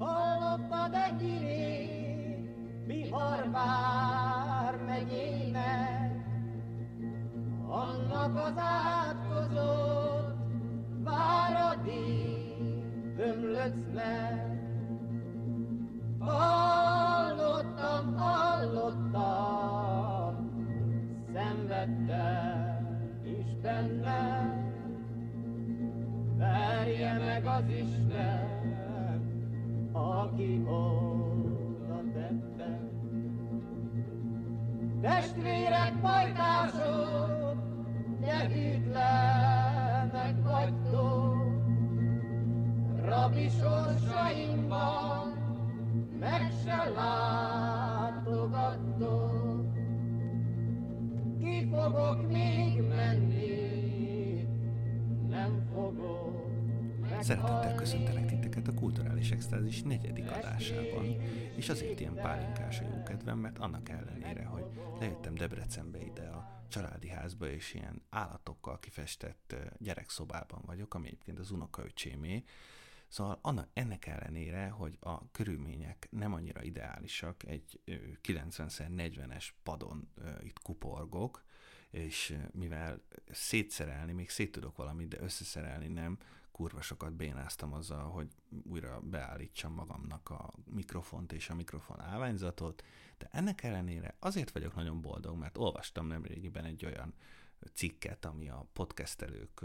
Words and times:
Hallottad-e 0.00 1.16
hírét 1.18 2.50
Bihar 2.86 3.48
megyének? 4.86 6.24
Annak 7.68 8.36
az 8.36 8.52
átkozott 8.56 10.36
váradi 11.04 12.30
ömlöcnek. 13.18 14.48
Hallottam, 16.18 18.16
hallottam, 18.16 19.70
szenvedtem 21.32 22.80
Istennek. 23.24 24.58
Verje 26.36 27.18
meg 27.18 27.46
az 27.46 27.68
Isten, 27.68 28.49
aki 30.00 30.62
oda 30.66 32.00
tette. 32.12 32.80
Testvérek, 35.00 35.92
pajtások, 36.00 37.56
de 38.20 38.48
hűtlenek 38.48 40.34
vagytok, 40.42 41.36
Rabi 43.04 43.48
sorsainkban 43.48 45.32
meg 46.20 46.52
se 46.64 46.90
látogattok. 48.10 48.48
Ki 51.38 51.68
fogok 51.72 52.28
még 52.28 52.82
menni, 52.88 54.48
nem 55.28 55.66
fogok 55.74 56.39
Szeretettel 57.20 57.74
köszöntelek 57.74 58.26
titeket 58.26 58.68
a 58.68 58.74
Kulturális 58.74 59.30
Extázis 59.30 59.82
negyedik 59.82 60.30
adásában, 60.30 61.20
és 61.56 61.68
azért 61.68 62.00
ilyen 62.00 62.14
pálinkás 62.14 62.80
a 62.80 62.84
jó 62.84 63.02
kedvem, 63.02 63.38
mert 63.38 63.58
annak 63.58 63.88
ellenére, 63.88 64.44
hogy 64.44 64.64
lejöttem 64.98 65.34
Debrecenbe 65.34 66.04
ide 66.04 66.28
a 66.28 66.64
családi 66.68 67.08
házba, 67.08 67.48
és 67.48 67.74
ilyen 67.74 68.02
állatokkal 68.10 68.78
kifestett 68.78 69.54
gyerekszobában 69.78 70.62
vagyok, 70.66 70.94
ami 70.94 71.06
egyébként 71.06 71.38
az 71.38 71.50
unokaöcsémé, 71.50 72.44
Szóval 73.08 73.38
annak, 73.42 73.68
ennek 73.72 74.06
ellenére, 74.06 74.68
hogy 74.68 74.96
a 75.00 75.30
körülmények 75.30 76.08
nem 76.10 76.32
annyira 76.32 76.62
ideálisak, 76.62 77.44
egy 77.46 77.80
90x40-es 78.22 79.48
padon 79.62 80.08
itt 80.42 80.58
kuporgok, 80.62 81.44
és 81.90 82.36
mivel 82.52 83.02
szétszerelni, 83.30 84.12
még 84.12 84.30
szét 84.30 84.52
tudok 84.52 84.76
valamit, 84.76 85.08
de 85.08 85.20
összeszerelni 85.20 85.88
nem, 85.88 86.18
kurva 86.52 86.82
sokat 86.82 87.12
bénáztam 87.12 87.72
azzal, 87.72 88.10
hogy 88.10 88.28
újra 88.62 89.00
beállítsam 89.00 89.72
magamnak 89.72 90.30
a 90.30 90.52
mikrofont 90.64 91.32
és 91.32 91.50
a 91.50 91.54
mikrofon 91.54 92.00
állványzatot, 92.00 92.84
de 93.18 93.28
ennek 93.30 93.62
ellenére 93.62 94.16
azért 94.18 94.50
vagyok 94.50 94.74
nagyon 94.74 95.00
boldog, 95.00 95.36
mert 95.36 95.58
olvastam 95.58 96.06
nemrégiben 96.06 96.64
egy 96.64 96.84
olyan 96.84 97.14
cikket, 97.74 98.24
ami 98.24 98.48
a 98.48 98.66
podcastelők 98.72 99.64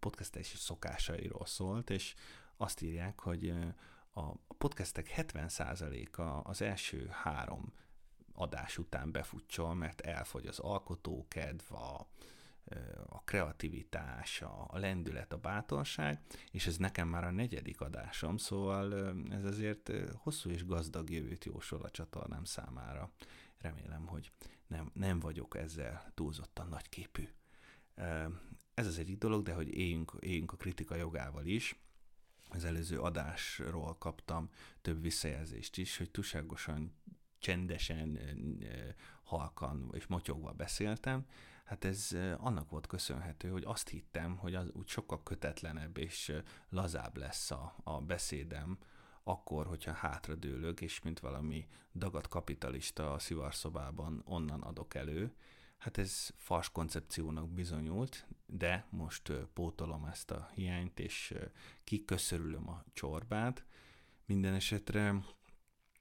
podcastelési 0.00 0.56
szokásairól 0.56 1.46
szólt, 1.46 1.90
és 1.90 2.14
azt 2.56 2.80
írják, 2.80 3.20
hogy 3.20 3.54
a 4.12 4.34
podcastek 4.58 5.14
70%-a 5.16 6.22
az 6.22 6.62
első 6.62 7.08
három 7.10 7.72
adás 8.32 8.78
után 8.78 9.12
befutcsol, 9.12 9.74
mert 9.74 10.00
elfogy 10.00 10.46
az 10.46 10.58
alkotókedv, 10.58 11.72
a, 11.72 12.06
a 13.06 13.22
kreativitás, 13.24 14.42
a 14.42 14.78
lendület, 14.78 15.32
a 15.32 15.38
bátorság, 15.38 16.20
és 16.50 16.66
ez 16.66 16.76
nekem 16.76 17.08
már 17.08 17.24
a 17.24 17.30
negyedik 17.30 17.80
adásom, 17.80 18.36
szóval 18.36 19.14
ez 19.30 19.44
azért 19.44 19.92
hosszú 20.14 20.50
és 20.50 20.66
gazdag 20.66 21.10
jövőt 21.10 21.44
jósol 21.44 21.82
a 21.82 21.90
csatornám 21.90 22.44
számára. 22.44 23.12
Remélem, 23.58 24.06
hogy 24.06 24.32
nem, 24.66 24.90
nem 24.92 25.20
vagyok 25.20 25.56
ezzel 25.56 26.12
túlzottan 26.14 26.68
nagyképű. 26.68 27.28
Ez 28.74 28.86
az 28.86 28.98
egyik 28.98 29.18
dolog, 29.18 29.42
de 29.42 29.52
hogy 29.52 29.68
éljünk, 29.68 30.12
éljünk 30.20 30.52
a 30.52 30.56
kritika 30.56 30.94
jogával 30.94 31.46
is, 31.46 31.80
az 32.48 32.64
előző 32.64 33.00
adásról 33.00 33.98
kaptam 33.98 34.50
több 34.82 35.02
visszajelzést 35.02 35.76
is, 35.76 35.96
hogy 35.96 36.10
túlságosan 36.10 36.92
csendesen, 37.38 38.18
halkan 39.22 39.90
és 39.92 40.06
motyogva 40.06 40.52
beszéltem, 40.52 41.26
hát 41.64 41.84
ez 41.84 42.16
annak 42.36 42.70
volt 42.70 42.86
köszönhető, 42.86 43.48
hogy 43.48 43.64
azt 43.66 43.88
hittem, 43.88 44.36
hogy 44.36 44.54
az 44.54 44.70
úgy 44.72 44.88
sokkal 44.88 45.22
kötetlenebb 45.22 45.96
és 45.96 46.32
lazább 46.68 47.16
lesz 47.16 47.50
a, 47.50 47.74
a 47.84 48.00
beszédem, 48.00 48.78
akkor, 49.22 49.66
hogyha 49.66 49.92
hátradőlök, 49.92 50.80
és 50.80 51.00
mint 51.02 51.20
valami 51.20 51.66
dagat 51.94 52.28
kapitalista 52.28 53.12
a 53.12 53.18
szivarszobában 53.18 54.22
onnan 54.24 54.62
adok 54.62 54.94
elő, 54.94 55.32
Hát 55.78 55.98
ez 55.98 56.30
fals 56.36 56.70
koncepciónak 56.70 57.48
bizonyult, 57.50 58.26
de 58.46 58.86
most 58.90 59.32
pótolom 59.52 60.04
ezt 60.04 60.30
a 60.30 60.50
hiányt, 60.54 60.98
és 60.98 61.34
kiköszörülöm 61.84 62.68
a 62.68 62.84
csorbát. 62.92 63.64
Minden 64.26 64.54
esetre 64.54 65.14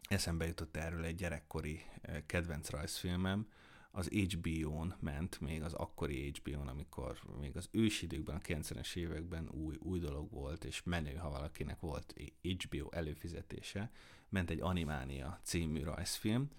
eszembe 0.07 0.45
jutott 0.45 0.77
erről 0.77 1.03
egy 1.03 1.15
gyerekkori 1.15 1.81
kedvenc 2.25 2.69
rajzfilmem, 2.69 3.47
az 3.91 4.07
HBO-n 4.07 4.95
ment, 4.99 5.39
még 5.39 5.63
az 5.63 5.73
akkori 5.73 6.31
HBO-n, 6.31 6.67
amikor 6.67 7.19
még 7.39 7.57
az 7.57 7.67
ősidőkben, 7.71 8.35
a 8.35 8.39
90-es 8.39 8.95
években 8.95 9.49
új, 9.49 9.75
új 9.79 9.99
dolog 9.99 10.31
volt, 10.31 10.65
és 10.65 10.83
menő, 10.83 11.15
ha 11.15 11.29
valakinek 11.29 11.79
volt 11.79 12.13
HBO 12.41 12.89
előfizetése, 12.91 13.91
ment 14.29 14.49
egy 14.49 14.61
Animánia 14.61 15.39
című 15.43 15.83
rajzfilm, 15.83 16.49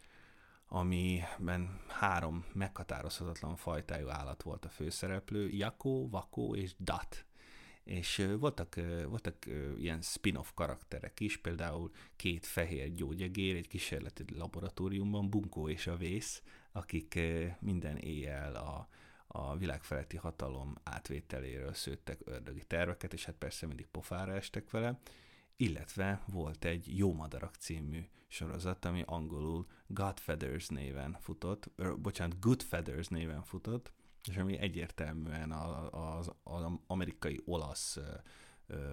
amiben 0.68 1.80
három 1.88 2.44
meghatározhatatlan 2.52 3.56
fajtájú 3.56 4.08
állat 4.08 4.42
volt 4.42 4.64
a 4.64 4.68
főszereplő, 4.68 5.48
Jakó, 5.48 6.08
Vakó 6.08 6.54
és 6.54 6.74
Dat. 6.78 7.26
És 7.88 8.26
voltak, 8.38 8.74
voltak 9.08 9.46
ilyen 9.78 10.00
spin-off 10.00 10.50
karakterek 10.54 11.20
is, 11.20 11.36
például 11.36 11.90
két 12.16 12.46
fehér 12.46 12.94
gyógyegér 12.94 13.56
egy 13.56 13.68
kísérleti 13.68 14.24
laboratóriumban, 14.34 15.30
Bunkó 15.30 15.68
és 15.68 15.86
a 15.86 15.96
Vész, 15.96 16.42
akik 16.72 17.18
minden 17.60 17.96
éjjel 17.96 18.54
a, 18.54 18.88
a 19.26 19.56
világfeletti 19.56 20.16
hatalom 20.16 20.74
átvételéről 20.82 21.72
szőttek 21.72 22.20
ördögi 22.24 22.64
terveket, 22.64 23.12
és 23.12 23.24
hát 23.24 23.34
persze 23.34 23.66
mindig 23.66 23.86
pofára 23.86 24.32
estek 24.32 24.70
vele, 24.70 25.00
illetve 25.56 26.22
volt 26.26 26.64
egy 26.64 26.98
Jó 26.98 27.12
Madarak 27.12 27.54
című 27.54 28.04
sorozat, 28.26 28.84
ami 28.84 29.02
angolul 29.06 29.66
Godfeathers 29.86 30.68
néven 30.68 31.16
futott, 31.20 31.70
ö, 31.76 31.94
bocsánat, 31.96 32.40
Goodfeathers 32.40 33.08
néven 33.08 33.42
futott, 33.42 33.92
és 34.28 34.36
ami 34.36 34.58
egyértelműen 34.58 35.52
az, 35.52 36.32
az 36.42 36.64
amerikai 36.86 37.40
olasz 37.44 37.98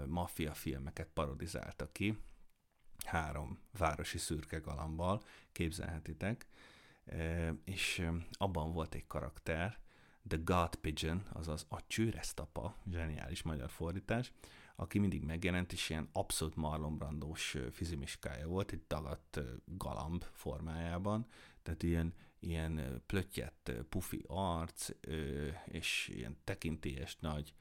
maffia 0.07 0.53
filmeket 0.53 1.07
parodizálta 1.13 1.91
ki, 1.91 2.17
három 3.05 3.59
városi 3.77 4.17
szürke 4.17 4.57
galambal, 4.57 5.21
képzelhetitek, 5.51 6.47
és 7.63 8.09
abban 8.31 8.71
volt 8.71 8.95
egy 8.95 9.07
karakter, 9.07 9.79
The 10.27 10.39
God 10.43 10.75
Pigeon, 10.75 11.27
azaz 11.33 11.65
a 11.69 11.87
csőresztapa, 11.87 12.75
zseniális 12.91 13.41
magyar 13.41 13.69
fordítás, 13.69 14.31
aki 14.75 14.99
mindig 14.99 15.23
megjelent, 15.23 15.71
és 15.71 15.89
ilyen 15.89 16.09
abszolút 16.11 16.55
marlombrandós 16.55 17.57
fizimiskája 17.71 18.47
volt, 18.47 18.71
egy 18.71 18.83
dagadt 18.87 19.39
galamb 19.65 20.23
formájában, 20.31 21.27
tehát 21.63 21.83
ilyen, 21.83 22.13
ilyen 22.39 23.03
plöttyett, 23.05 23.71
pufi 23.89 24.23
arc, 24.27 24.89
és 25.65 26.11
ilyen 26.13 26.37
tekintélyes 26.43 27.15
nagy 27.19 27.53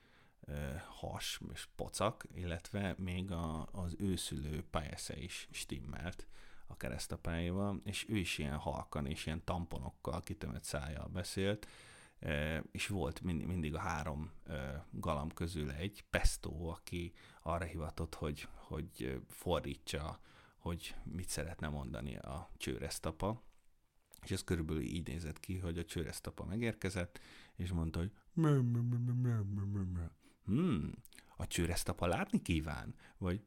has 0.87 1.41
és 1.53 1.69
pocak, 1.77 2.25
illetve 2.35 2.95
még 2.99 3.31
a, 3.31 3.69
az 3.73 3.95
őszülő 3.99 4.65
pályásze 4.71 5.17
is 5.17 5.49
stimmelt 5.51 6.27
a 6.67 6.77
keresztapáival, 6.77 7.81
és 7.85 8.09
ő 8.09 8.17
is 8.17 8.39
ilyen 8.39 8.57
halkan 8.57 9.07
és 9.07 9.27
ilyen 9.27 9.45
tamponokkal 9.45 10.23
kitömött 10.23 10.65
szájjal 10.65 11.09
beszélt, 11.09 11.67
és 12.71 12.87
volt 12.87 13.21
mindig 13.21 13.75
a 13.75 13.79
három 13.79 14.33
galamb 14.91 15.35
közül 15.35 15.71
egy 15.71 16.05
Pesto, 16.11 16.67
aki 16.69 17.13
arra 17.43 17.65
hivatott, 17.65 18.15
hogy, 18.15 18.49
hogy 18.55 19.21
fordítsa, 19.29 20.19
hogy 20.57 20.95
mit 21.03 21.29
szeretne 21.29 21.69
mondani 21.69 22.17
a 22.17 22.51
csőresztapa. 22.57 23.43
És 24.25 24.31
ez 24.31 24.45
körülbelül 24.45 24.83
így 24.83 25.07
nézett 25.07 25.41
ki, 25.41 25.59
hogy 25.59 25.79
a 25.79 25.85
csőresztapa 25.85 26.45
megérkezett, 26.45 27.21
és 27.57 27.73
mondta, 27.73 27.99
hogy 27.99 28.13
hmm, 30.45 30.93
a 31.37 31.47
csőresztapa 31.47 32.07
látni 32.07 32.43
kíván? 32.43 32.95
Vagy 33.19 33.43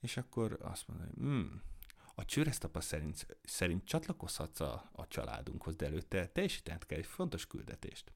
és 0.00 0.16
akkor 0.16 0.58
azt 0.60 0.88
mondja, 0.88 1.06
hogy 1.06 1.16
hmm, 1.16 1.62
a 2.14 2.24
csőresztapa 2.24 2.80
szerint, 2.80 3.26
szerint 3.42 3.84
csatlakozhatsz 3.84 4.60
a, 4.60 4.90
a 4.92 5.06
családunkhoz, 5.06 5.76
de 5.76 5.86
előtte 5.86 6.26
teljesítened 6.26 6.86
kell 6.86 6.98
egy 6.98 7.06
fontos 7.06 7.46
küldetést. 7.46 8.12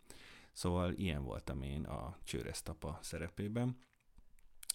Szóval 0.52 0.92
ilyen 0.92 1.22
voltam 1.22 1.62
én 1.62 1.84
a 1.84 2.18
csőresztapa 2.24 2.98
szerepében. 3.02 3.76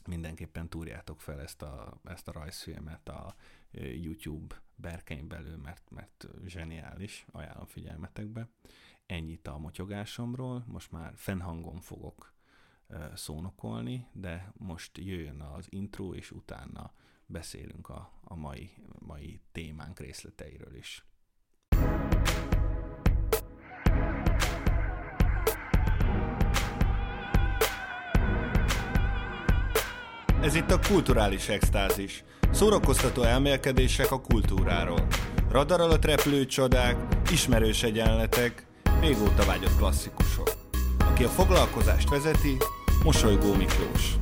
mindenképpen 0.05 0.69
túrjátok 0.69 1.21
fel 1.21 1.41
ezt 1.41 1.61
a, 1.61 1.99
ezt 2.03 2.27
a 2.27 2.31
rajzfilmet 2.31 3.09
a 3.09 3.35
YouTube 3.71 4.62
berkein 4.75 5.27
belül, 5.27 5.57
mert, 5.57 5.89
mert 5.89 6.27
zseniális, 6.45 7.25
ajánlom 7.31 7.65
figyelmetekbe. 7.65 8.49
Ennyit 9.05 9.47
a 9.47 9.57
motyogásomról, 9.57 10.63
most 10.67 10.91
már 10.91 11.13
fennhangon 11.15 11.79
fogok 11.79 12.33
szónokolni, 13.13 14.07
de 14.11 14.53
most 14.57 14.97
jöjjön 14.97 15.41
az 15.41 15.67
intro, 15.69 16.13
és 16.13 16.31
utána 16.31 16.93
beszélünk 17.25 17.89
a, 17.89 18.11
a 18.21 18.35
mai, 18.35 18.73
mai 18.99 19.41
témánk 19.51 19.99
részleteiről 19.99 20.75
is. 20.75 21.05
Ez 30.43 30.55
itt 30.55 30.71
a 30.71 30.79
kulturális 30.87 31.49
extázis. 31.49 32.23
Szórakoztató 32.51 33.21
elmélkedések 33.21 34.11
a 34.11 34.21
kultúráról. 34.21 35.07
Radar 35.49 35.79
alatt 35.79 36.05
repülő 36.05 36.45
csodák, 36.45 37.29
ismerős 37.31 37.83
egyenletek, 37.83 38.67
régóta 38.99 39.45
vágyott 39.45 39.77
klasszikusok. 39.77 40.49
Aki 40.99 41.23
a 41.23 41.27
foglalkozást 41.27 42.09
vezeti, 42.09 42.57
Mosolygó 43.03 43.53
Miklós. 43.53 44.15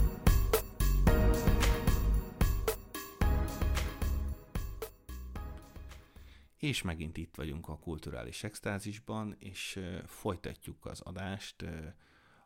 És 6.58 6.82
megint 6.82 7.18
itt 7.18 7.36
vagyunk 7.36 7.68
a 7.68 7.78
kulturális 7.78 8.44
extázisban, 8.44 9.36
és 9.40 9.80
folytatjuk 10.06 10.86
az 10.86 11.02
adást 11.02 11.66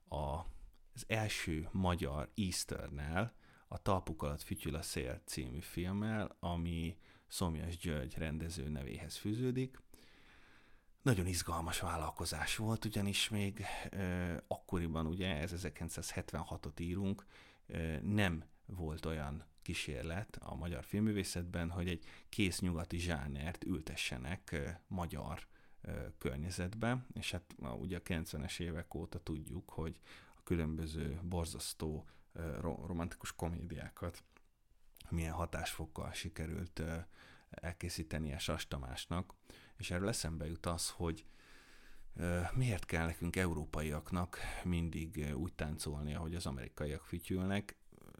az 0.07 1.03
első 1.07 1.69
magyar 1.71 2.29
Easter-nel, 2.35 3.33
a 3.75 3.81
Talpuk 3.81 4.23
alatt 4.23 4.41
fütyül 4.41 4.75
a 4.75 4.81
szél 4.81 5.21
című 5.25 5.59
filmmel, 5.59 6.35
ami 6.39 6.97
Szomjas 7.27 7.77
György 7.77 8.17
rendező 8.17 8.69
nevéhez 8.69 9.15
fűződik. 9.15 9.81
Nagyon 11.01 11.27
izgalmas 11.27 11.79
vállalkozás 11.79 12.55
volt, 12.55 12.85
ugyanis 12.85 13.29
még 13.29 13.65
ö, 13.89 14.33
akkoriban, 14.47 15.05
ugye, 15.05 15.35
ez 15.35 15.51
1976-ot 15.55 16.79
írunk, 16.79 17.25
ö, 17.67 17.99
nem 18.01 18.43
volt 18.65 19.05
olyan 19.05 19.43
kísérlet 19.61 20.37
a 20.41 20.55
magyar 20.55 20.83
filmművészetben, 20.83 21.69
hogy 21.69 21.87
egy 21.87 22.03
kész 22.29 22.59
nyugati 22.59 22.97
zsánert 22.97 23.63
ültessenek 23.63 24.51
ö, 24.51 24.69
magyar 24.87 25.47
ö, 25.81 25.91
környezetbe, 26.17 27.05
és 27.13 27.31
hát 27.31 27.55
ugye 27.79 27.97
a 27.97 28.01
90-es 28.01 28.59
évek 28.59 28.93
óta 28.93 29.19
tudjuk, 29.19 29.69
hogy 29.69 29.99
a 30.35 30.43
különböző 30.43 31.19
borzasztó 31.23 32.05
romantikus 32.61 33.35
komédiákat 33.35 34.23
milyen 35.09 35.33
hatásfokkal 35.33 36.11
sikerült 36.13 36.81
elkészíteni 37.49 38.33
a 38.33 38.57
Tamásnak, 38.67 39.33
és 39.77 39.91
erről 39.91 40.07
eszembe 40.07 40.45
jut 40.45 40.65
az, 40.65 40.89
hogy 40.89 41.25
miért 42.53 42.85
kell 42.85 43.05
nekünk 43.05 43.35
európaiaknak 43.35 44.37
mindig 44.63 45.33
úgy 45.35 45.53
táncolni, 45.53 46.15
ahogy 46.15 46.35
az 46.35 46.45
amerikaiak 46.45 47.03
fütyülnek. 47.03 47.75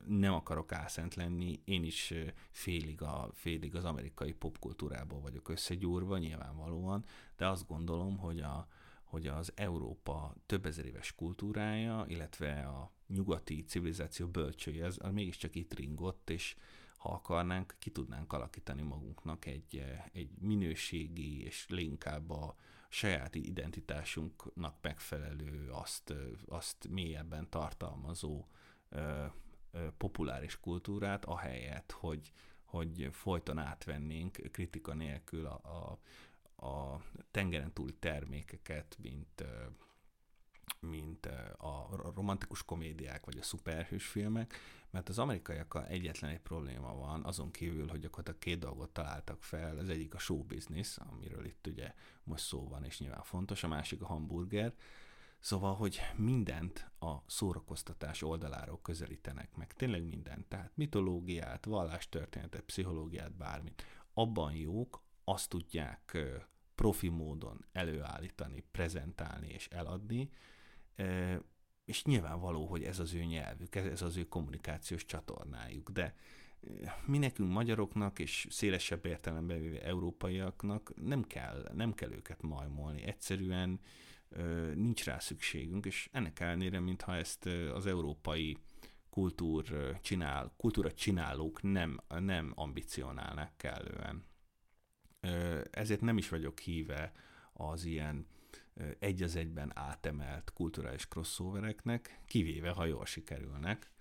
Nem 0.08 0.34
akarok 0.34 0.72
álszent 0.72 1.16
lenni, 1.16 1.62
én 1.64 1.84
is 1.84 2.14
félig, 2.52 3.02
a, 3.02 3.30
félig 3.34 3.76
az 3.76 3.86
amerikai 3.86 4.34
popkultúrából 4.34 5.20
vagyok 5.20 5.50
összegyúrva, 5.50 6.18
nyilvánvalóan, 6.18 7.06
de 7.38 7.48
azt 7.48 7.68
gondolom, 7.68 8.18
hogy 8.18 8.40
a, 8.40 8.68
hogy 9.04 9.28
az 9.28 9.52
Európa 9.56 10.36
több 10.46 10.66
ezer 10.66 10.86
éves 10.86 11.16
kultúrája, 11.16 12.06
illetve 12.08 12.62
a 12.62 12.92
nyugati 13.08 13.64
civilizáció 13.64 14.28
bölcsője, 14.28 14.86
az, 14.86 14.98
az 15.02 15.12
mégiscsak 15.12 15.56
itt 15.56 15.74
ringott, 15.74 16.30
és 16.30 16.56
ha 16.98 17.10
akarnánk, 17.10 17.76
ki 17.80 17.92
tudnánk 17.92 18.34
alakítani 18.34 18.82
magunknak 18.82 19.46
egy, 19.46 19.84
egy 20.12 20.30
minőségi 20.40 21.44
és 21.44 21.66
inkább 21.70 22.30
a 22.30 22.56
saját 22.90 23.36
identitásunknak 23.36 24.76
megfelelő, 24.82 25.70
azt, 25.72 26.14
azt 26.48 26.88
mélyebben 26.90 27.50
tartalmazó 27.50 28.46
ö, 28.90 29.26
ö, 29.72 29.88
populáris 29.98 30.60
kultúrát, 30.60 31.26
ahelyett, 31.26 31.92
hogy, 31.92 32.32
hogy 32.64 33.10
folyton 33.12 33.58
átvennénk 33.58 34.40
kritika 34.52 34.94
nélkül 34.94 35.46
a, 35.46 35.60
a, 35.64 36.00
a 36.66 37.02
tengeren 37.32 37.74
túli 37.74 37.94
termékeket, 37.94 38.98
mint 39.02 39.44
mint 40.80 41.26
a 41.58 41.90
romantikus 42.16 42.64
komédiák 42.64 43.26
vagy 43.26 43.38
a 43.38 43.44
szuperhős 43.44 44.08
filmek, 44.08 44.54
mert 44.90 45.10
az 45.10 45.20
amerikaiakkal 45.20 45.86
egyetlen 45.86 46.32
egy 46.32 46.40
probléma 46.40 46.96
van, 46.96 47.24
azon 47.24 47.52
kívül, 47.52 47.88
hogy 47.88 48.00
gyakorlatilag 48.00 48.40
két 48.40 48.60
dolgot 48.60 48.90
találtak 48.90 49.44
fel, 49.44 49.78
az 49.78 49.90
egyik 49.90 50.14
a 50.14 50.20
show 50.20 50.44
business, 50.44 50.98
amiről 50.98 51.46
itt 51.46 51.68
ugye 51.68 51.94
most 52.24 52.44
szó 52.44 52.68
van, 52.68 52.84
és 52.84 53.00
nyilván 53.00 53.24
fontos, 53.24 53.64
a 53.64 53.68
másik 53.68 54.02
a 54.02 54.06
hamburger, 54.06 54.74
Szóval, 55.46 55.76
hogy 55.76 56.00
mindent 56.16 56.92
a 57.00 57.16
szórakoztatás 57.26 58.22
oldaláról 58.22 58.80
közelítenek 58.82 59.56
meg, 59.56 59.74
tényleg 59.74 60.04
mindent, 60.04 60.46
tehát 60.46 60.72
mitológiát, 60.76 61.66
vallástörténetet, 61.66 62.62
pszichológiát, 62.62 63.34
bármit. 63.34 63.84
Abban 64.14 64.54
jók, 64.54 65.04
azt 65.24 65.50
tudják 65.50 66.18
profi 66.76 67.08
módon 67.08 67.66
előállítani, 67.72 68.64
prezentálni 68.72 69.48
és 69.48 69.68
eladni, 69.68 70.30
és 71.86 72.04
nyilvánvaló, 72.04 72.66
hogy 72.66 72.84
ez 72.84 73.00
az 73.00 73.14
ő 73.14 73.24
nyelvük, 73.24 73.76
ez 73.76 74.02
az 74.02 74.18
ő 74.18 74.24
kommunikációs 74.24 75.06
csatornájuk, 75.06 75.90
de 75.90 76.16
mi 77.06 77.18
nekünk 77.18 77.52
magyaroknak 77.52 78.20
és 78.20 78.48
szélesebb 78.50 79.06
értelemben 79.06 79.62
véve 79.62 79.84
európaiaknak 79.84 80.94
nem 80.96 81.24
kell, 81.24 81.72
nem 81.74 81.94
kell 81.94 82.12
őket 82.12 82.42
majmolni, 82.42 83.04
egyszerűen 83.04 83.80
nincs 84.74 85.04
rá 85.04 85.20
szükségünk, 85.20 85.86
és 85.86 86.10
ennek 86.12 86.40
ellenére, 86.40 86.80
mintha 86.80 87.16
ezt 87.16 87.46
az 87.74 87.86
európai 87.86 88.58
kultúr 89.10 89.98
csinál, 90.02 90.54
kultúra 90.58 90.92
csinálók 90.92 91.62
nem, 91.62 92.00
nem 92.20 92.52
ambicionálnák 92.56 93.54
kellően. 93.58 94.24
Ezért 95.72 96.02
nem 96.02 96.18
is 96.18 96.30
vagyok 96.30 96.60
híve 96.60 97.12
az 97.54 97.86
ilyen 97.86 98.28
egy 99.00 99.24
az 99.24 99.36
egyben 99.36 99.72
átemelt 99.78 100.54
kulturális 100.54 101.08
crossovereknek, 101.08 102.20
kivéve, 102.28 102.70
ha 102.70 102.86
jól 102.86 103.06
sikerülnek, 103.06 103.92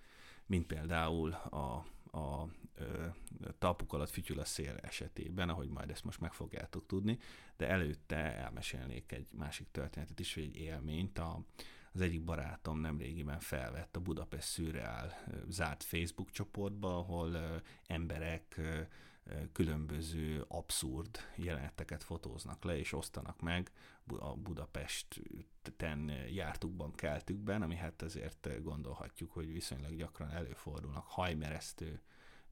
mint 0.45 0.65
például 0.65 1.31
a, 1.31 1.85
a, 2.11 2.17
a 2.17 2.49
talpuk 3.57 3.93
alatt 3.93 4.09
fütyül 4.09 4.39
a 4.39 4.45
szél 4.45 4.77
esetében, 4.81 5.49
ahogy 5.49 5.69
majd 5.69 5.89
ezt 5.89 6.03
most 6.03 6.19
meg 6.19 6.33
fogjátok 6.33 6.85
tudni, 6.85 7.17
de 7.57 7.67
előtte 7.67 8.15
elmesélnék 8.15 9.11
egy 9.11 9.27
másik 9.31 9.67
történetet 9.71 10.19
is, 10.19 10.35
vagy 10.35 10.43
egy 10.43 10.55
élményt. 10.55 11.19
A, 11.19 11.45
az 11.93 12.01
egyik 12.01 12.23
barátom 12.23 12.79
nemrégiben 12.79 13.39
felvett 13.39 13.95
a 13.95 13.99
Budapest 13.99 14.47
Szürreál 14.47 15.23
zárt 15.47 15.83
Facebook 15.83 16.31
csoportba, 16.31 16.97
ahol 16.97 17.61
emberek 17.87 18.61
különböző 19.51 20.45
abszurd 20.47 21.19
jeleneteket 21.35 22.03
fotóznak 22.03 22.63
le, 22.63 22.77
és 22.77 22.93
osztanak 22.93 23.41
meg 23.41 23.71
a 24.07 24.35
Budapesten 24.35 26.09
jártukban, 26.29 26.91
keltükben, 26.91 27.61
ami 27.61 27.75
hát 27.75 28.01
azért 28.01 28.61
gondolhatjuk, 28.63 29.31
hogy 29.31 29.51
viszonylag 29.51 29.95
gyakran 29.95 30.31
előfordulnak 30.31 31.05
hajmeresztő 31.07 32.01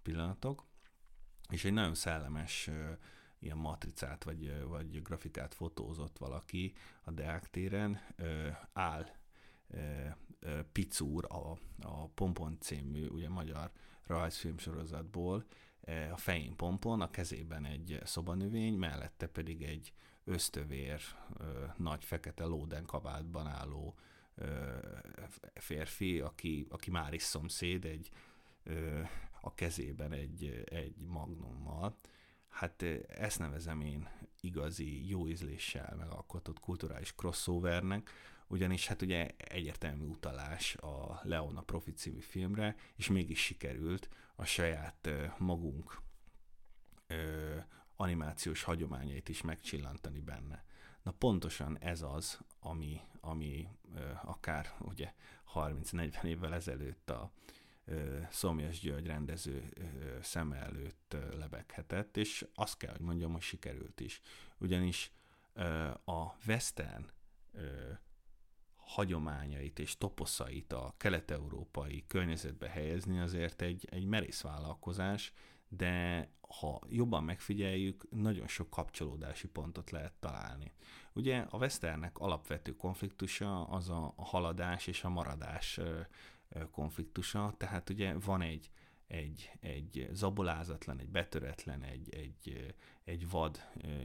pillanatok, 0.02 0.66
és 1.50 1.66
egy 1.66 1.74
nagyon 1.74 1.96
szellemes 1.96 2.70
ilyen 3.40 3.58
matricát 3.58 4.24
vagy, 4.24 4.64
vagy 4.68 5.02
grafikát 5.02 5.54
fotózott 5.54 6.18
valaki 6.18 6.74
a 7.04 7.12
Deák 7.12 7.50
téren, 7.50 8.02
áll 8.74 9.10
Picúr 10.72 11.26
a, 11.30 11.58
a 11.82 12.08
Pompon 12.08 12.58
című 12.60 13.08
ugye 13.08 13.30
magyar 13.30 13.72
rajzfilmsorozatból, 14.06 15.46
a 16.12 16.18
fején 16.18 16.56
pompon, 16.56 17.02
a 17.02 17.10
kezében 17.10 17.66
egy 17.66 18.00
szobanövény, 18.04 18.74
mellette 18.74 19.28
pedig 19.28 19.62
egy 19.62 19.94
ösztövér, 20.24 21.02
nagy 21.78 22.04
fekete 22.04 22.44
lóden 22.44 22.86
kabátban 22.86 23.48
álló 23.48 23.96
férfi, 25.54 26.20
aki, 26.20 26.68
aki 26.70 26.92
már 26.92 27.14
is 27.14 27.22
szomszéd, 27.22 27.86
egy, 27.86 28.10
a 29.42 29.54
kezében 29.54 30.12
egy, 30.12 30.64
egy 30.66 30.96
magnummal. 30.98 31.98
Hát 32.48 32.82
ezt 33.08 33.40
nevezem 33.40 33.82
én 33.82 34.10
igazi, 34.42 35.10
jó 35.10 35.28
ízléssel 35.28 35.96
megalkotott 35.98 36.60
kulturális 36.60 37.14
crossovernek, 37.14 38.10
ugyanis 38.48 38.88
hát 38.88 39.02
ugye 39.02 39.30
egyértelmű 39.38 40.06
utalás 40.06 40.76
a 40.76 41.20
Leona 41.24 41.62
Profi 41.62 41.92
című 41.92 42.20
filmre, 42.20 42.76
és 42.96 43.08
mégis 43.08 43.44
sikerült 43.44 44.10
a 44.36 44.46
saját 44.46 45.10
magunk 45.38 46.02
animációs 47.96 48.64
hagyományait 48.64 49.30
is 49.30 49.42
megcsillantani 49.42 50.20
benne. 50.20 50.64
Na 51.02 51.12
pontosan 51.12 51.78
ez 51.80 52.02
az, 52.02 52.40
ami, 52.60 53.02
ami 53.22 53.68
akár 54.24 54.74
ugye 54.80 55.14
30-40 55.54 56.24
évvel 56.24 56.54
ezelőtt 56.54 57.10
a 57.10 57.32
Szomjas 58.30 58.80
György 58.80 59.06
rendező 59.06 59.74
szem 60.22 60.52
előtt 60.52 61.16
lebeghetett, 61.38 62.18
és 62.18 62.48
azt 62.54 62.78
kell, 62.78 62.92
hogy 62.92 63.02
mondjam, 63.02 63.32
hogy 63.32 63.42
sikerült 63.42 64.00
is. 64.00 64.22
Ugyanis 64.58 65.12
a 66.06 66.36
western 66.48 67.10
hagyományait 68.86 69.80
és 69.80 69.98
toposzait 69.98 70.74
a 70.74 70.94
kelet-európai 70.98 72.04
környezetbe 72.08 72.70
helyezni 72.70 73.20
azért 73.20 73.62
egy, 73.62 73.88
egy 73.92 74.06
merész 74.06 74.42
vállalkozás, 74.42 75.34
de 75.68 76.30
ha 76.60 76.82
jobban 76.90 77.24
megfigyeljük, 77.24 78.06
nagyon 78.10 78.48
sok 78.48 78.70
kapcsolódási 78.70 79.48
pontot 79.48 79.92
lehet 79.92 80.14
találni. 80.20 80.72
Ugye 81.14 81.46
a 81.50 81.58
Westernek 81.58 82.18
alapvető 82.18 82.76
konfliktusa 82.76 83.64
az 83.64 83.90
a, 83.90 84.14
haladás 84.18 84.88
és 84.88 85.04
a 85.04 85.10
maradás 85.10 85.80
konfliktusa, 86.72 87.54
tehát 87.58 87.90
ugye 87.90 88.14
van 88.14 88.42
egy, 88.42 88.72
egy, 89.08 89.52
egy 89.60 90.10
zabolázatlan, 90.12 91.00
egy 91.00 91.10
betöretlen, 91.10 91.84
egy, 91.84 92.14
egy, 92.14 92.74
egy 93.04 93.30
vad 93.30 93.60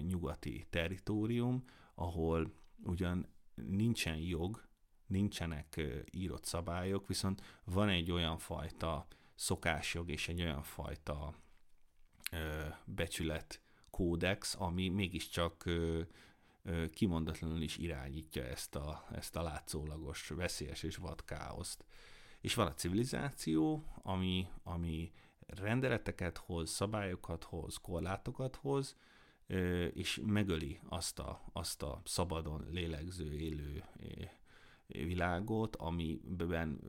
nyugati 0.07 0.67
teritorium, 0.71 1.65
ahol 1.95 2.53
ugyan 2.85 3.27
nincsen 3.55 4.17
jog, 4.17 4.68
nincsenek 5.09 5.81
írott 6.11 6.45
szabályok, 6.45 7.07
viszont 7.07 7.61
van 7.65 7.89
egy 7.89 8.11
olyan 8.11 8.39
fajta 8.39 9.07
szokásjog 9.35 10.11
és 10.11 10.29
egy 10.29 10.41
olyan 10.41 10.63
fajta 10.63 11.35
becsület 12.85 13.61
kódex, 13.91 14.55
ami 14.59 14.89
mégiscsak 14.89 15.65
kimondatlanul 16.91 17.61
is 17.61 17.77
irányítja 17.77 18.45
ezt 18.45 18.75
a, 18.75 19.07
ezt 19.13 19.37
a 19.37 19.43
látszólagos, 19.43 20.29
veszélyes 20.29 20.83
és 20.83 20.97
vad 20.97 21.25
káoszt. 21.25 21.85
És 22.41 22.55
van 22.55 22.67
a 22.67 22.75
civilizáció, 22.75 23.85
ami, 24.03 24.49
ami 24.63 25.13
rendeleteket 25.47 26.39
hoz, 26.39 26.71
szabályokat 26.71 27.45
hoz, 27.45 27.77
korlátokat 27.77 28.57
hoz, 28.57 28.97
és 29.93 30.21
megöli 30.27 30.81
azt 30.89 31.19
a, 31.19 31.43
azt 31.53 31.83
a 31.83 32.01
szabadon 32.05 32.67
lélegző, 32.71 33.33
élő 33.33 33.85
világot, 34.89 35.77
amiben 35.77 36.81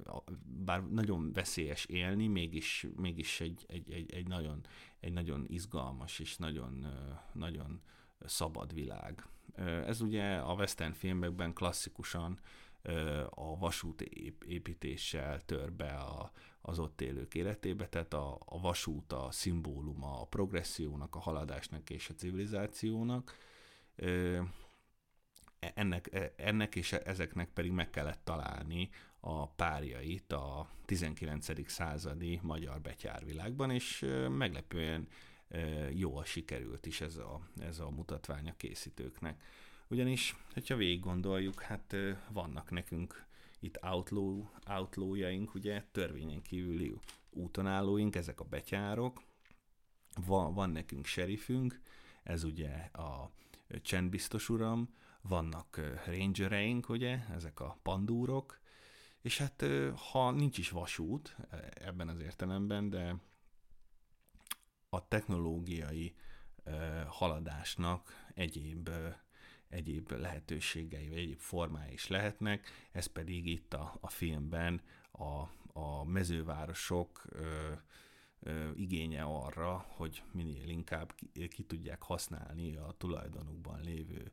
bár 0.65 0.89
nagyon 0.89 1.33
veszélyes 1.33 1.85
élni, 1.85 2.27
mégis, 2.27 2.87
mégis 2.95 3.41
egy, 3.41 3.65
egy, 3.67 3.91
egy, 3.91 4.13
egy, 4.13 4.27
nagyon, 4.27 4.65
egy 4.99 5.13
nagyon 5.13 5.45
izgalmas 5.47 6.19
és 6.19 6.37
nagyon, 6.37 6.87
nagyon 7.33 7.81
szabad 8.25 8.73
világ. 8.73 9.27
Ez 9.85 10.01
ugye 10.01 10.35
a 10.35 10.53
western 10.53 10.93
filmekben 10.93 11.53
klasszikusan 11.53 12.39
a 13.29 13.57
vasút 13.57 14.01
építéssel 14.45 15.41
tör 15.41 15.73
be 15.73 15.93
a, 15.93 16.31
az 16.61 16.79
ott 16.79 17.01
élők 17.01 17.35
életébe, 17.35 17.87
tehát 17.87 18.13
a, 18.13 18.37
a 18.45 18.59
vasút 18.59 19.13
a 19.13 19.27
szimbóluma 19.31 20.21
a 20.21 20.25
progressziónak, 20.25 21.15
a 21.15 21.19
haladásnak 21.19 21.89
és 21.89 22.09
a 22.09 22.13
civilizációnak. 22.13 23.35
Ennek, 25.79 26.33
ennek 26.35 26.75
és 26.75 26.91
ezeknek 26.91 27.49
pedig 27.49 27.71
meg 27.71 27.89
kellett 27.89 28.19
találni 28.23 28.89
a 29.19 29.47
párjait 29.47 30.31
a 30.33 30.69
19. 30.85 31.69
századi 31.69 32.39
magyar 32.41 32.81
betyárvilágban, 32.81 33.71
és 33.71 34.05
meglepően 34.29 35.07
jól 35.93 36.25
sikerült 36.25 36.85
is 36.85 37.01
ez 37.01 37.15
a, 37.15 37.39
ez 37.59 37.79
a 37.79 37.89
mutatvány 37.89 38.49
a 38.49 38.53
készítőknek. 38.57 39.41
Ugyanis, 39.87 40.35
hogyha 40.53 40.75
végig 40.75 40.99
gondoljuk, 40.99 41.61
hát 41.61 41.95
vannak 42.31 42.71
nekünk 42.71 43.25
itt 43.59 43.83
outlaw, 43.83 44.45
outlawjaink, 44.67 45.53
ugye 45.53 45.83
törvényen 45.91 46.41
kívüli 46.41 46.93
útonállóink, 47.29 48.15
ezek 48.15 48.39
a 48.39 48.45
betyárok, 48.49 49.21
van, 50.25 50.53
van 50.53 50.69
nekünk 50.69 51.05
serifünk, 51.05 51.81
ez 52.23 52.43
ugye 52.43 52.69
a 52.93 53.31
csendbiztos 53.81 54.49
uram, 54.49 54.97
vannak 55.21 55.81
rangereink, 56.05 56.89
ugye, 56.89 57.19
ezek 57.33 57.59
a 57.59 57.77
pandúrok, 57.81 58.59
és 59.21 59.37
hát 59.37 59.65
ha 60.11 60.31
nincs 60.31 60.57
is 60.57 60.69
vasút 60.69 61.35
ebben 61.73 62.07
az 62.07 62.19
értelemben, 62.19 62.89
de 62.89 63.15
a 64.89 65.07
technológiai 65.07 66.15
haladásnak 67.07 68.25
egyéb 68.33 68.89
egyéb 69.69 70.11
lehetőségei, 70.11 71.07
vagy 71.07 71.17
egyéb 71.17 71.39
formái 71.39 71.93
is 71.93 72.07
lehetnek, 72.07 72.67
ez 72.91 73.05
pedig 73.05 73.45
itt 73.45 73.73
a, 73.73 73.97
a 73.99 74.09
filmben 74.09 74.81
a, 75.11 75.43
a 75.79 76.03
mezővárosok 76.03 77.23
ö, 77.29 77.71
ö, 78.39 78.71
igénye 78.75 79.23
arra, 79.23 79.85
hogy 79.87 80.23
minél 80.31 80.67
inkább 80.69 81.15
ki, 81.15 81.47
ki 81.47 81.63
tudják 81.63 82.01
használni 82.01 82.75
a 82.75 82.95
tulajdonukban 82.97 83.81
lévő 83.81 84.31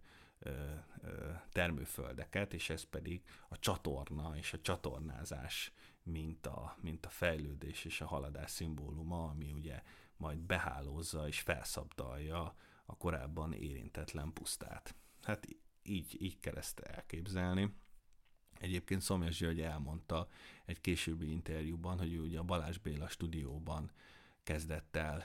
termőföldeket, 1.53 2.55
és 2.55 2.71
ez 2.71 2.83
pedig 2.83 3.23
a 3.49 3.59
csatorna 3.59 4.37
és 4.37 4.53
a 4.53 4.61
csatornázás, 4.61 5.73
mint 6.03 6.47
a, 6.47 6.77
mint 6.81 7.07
a 7.07 7.09
fejlődés 7.09 7.85
és 7.85 8.01
a 8.01 8.07
haladás 8.07 8.51
szimbóluma, 8.51 9.29
ami 9.29 9.53
ugye 9.53 9.83
majd 10.17 10.39
behálózza 10.39 11.27
és 11.29 11.41
felszabdalja 11.41 12.55
a 12.85 12.97
korábban 12.97 13.53
érintetlen 13.53 14.33
pusztát. 14.33 14.95
Hát 15.23 15.47
így, 15.83 16.23
így 16.23 16.39
kell 16.39 16.57
ezt 16.57 16.81
elképzelni. 16.81 17.75
Egyébként 18.61 19.01
Szomjas 19.01 19.37
György 19.37 19.61
elmondta 19.61 20.29
egy 20.65 20.81
későbbi 20.81 21.31
interjúban, 21.31 21.99
hogy 21.99 22.13
ő 22.13 22.21
ugye 22.21 22.39
a 22.39 22.43
Balázs 22.43 22.79
Béla 22.79 23.09
stúdióban 23.09 23.91
kezdett 24.47 24.97
el 24.97 25.25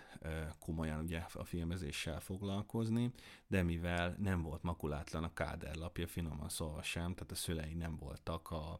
komolyan 0.59 0.99
ugye 0.99 1.25
a 1.33 1.43
filmezéssel 1.43 2.19
foglalkozni, 2.19 3.11
de 3.47 3.63
mivel 3.63 4.15
nem 4.17 4.41
volt 4.41 4.63
makulátlan 4.63 5.23
a 5.23 5.33
káderlapja, 5.33 6.07
finoman 6.07 6.49
szólva 6.49 6.83
sem, 6.83 7.13
tehát 7.13 7.31
a 7.31 7.35
szülei 7.35 7.73
nem 7.73 7.95
voltak 7.95 8.51
a, 8.51 8.79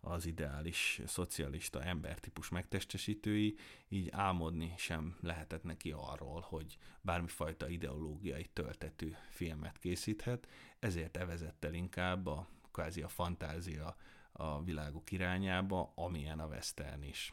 az 0.00 0.26
ideális 0.26 1.00
szocialista 1.06 1.82
embertípus 1.82 2.48
megtestesítői, 2.48 3.54
így 3.88 4.08
álmodni 4.10 4.74
sem 4.76 5.16
lehetett 5.20 5.62
neki 5.62 5.94
arról, 5.96 6.40
hogy 6.40 6.78
bármifajta 7.00 7.68
ideológiai 7.68 8.50
töltetű 8.52 9.14
filmet 9.30 9.78
készíthet, 9.78 10.48
ezért 10.78 11.16
evezett 11.16 11.64
el 11.64 11.74
inkább 11.74 12.26
a 12.26 12.46
kvázi 12.70 13.02
a 13.02 13.08
fantázia 13.08 13.96
a 14.32 14.62
világok 14.62 15.10
irányába, 15.10 15.92
amilyen 15.94 16.38
a 16.38 16.46
western 16.46 17.02
is. 17.02 17.32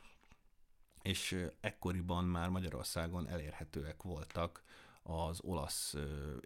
És 1.02 1.46
ekkoriban 1.60 2.26
már 2.26 2.50
Magyarországon 2.50 3.28
elérhetőek 3.28 4.04
voltak 4.04 4.64
az 5.04 5.40
olasz 5.42 5.96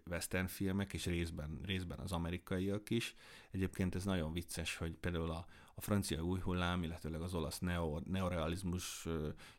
western 0.10 0.48
filmek, 0.48 0.94
és 0.94 1.06
részben, 1.06 1.60
részben 1.66 2.00
az 2.00 2.12
amerikaiak 2.12 2.90
is. 2.90 3.16
Egyébként 3.52 3.96
ez 3.96 4.04
nagyon 4.04 4.34
vicces, 4.34 4.76
hogy 4.76 4.92
például 4.92 5.32
a, 5.32 5.46
a 5.76 5.82
francia 5.82 6.22
új 6.22 6.40
hullám, 6.40 6.84
illetőleg 6.84 7.22
az 7.22 7.34
olasz 7.34 7.60
neo, 7.60 8.00
neorealizmus 8.06 9.08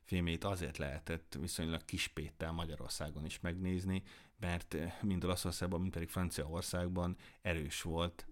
filmét 0.02 0.44
azért 0.44 0.78
lehetett 0.78 1.36
viszonylag 1.40 1.84
kispéttel 1.84 2.52
Magyarországon 2.52 3.24
is 3.24 3.40
megnézni, 3.40 4.02
mert 4.40 4.76
mind 5.02 5.24
Olaszországban, 5.24 5.80
mind 5.80 5.92
pedig 5.92 6.08
Franciaországban 6.08 7.16
erős 7.42 7.82
volt 7.82 8.26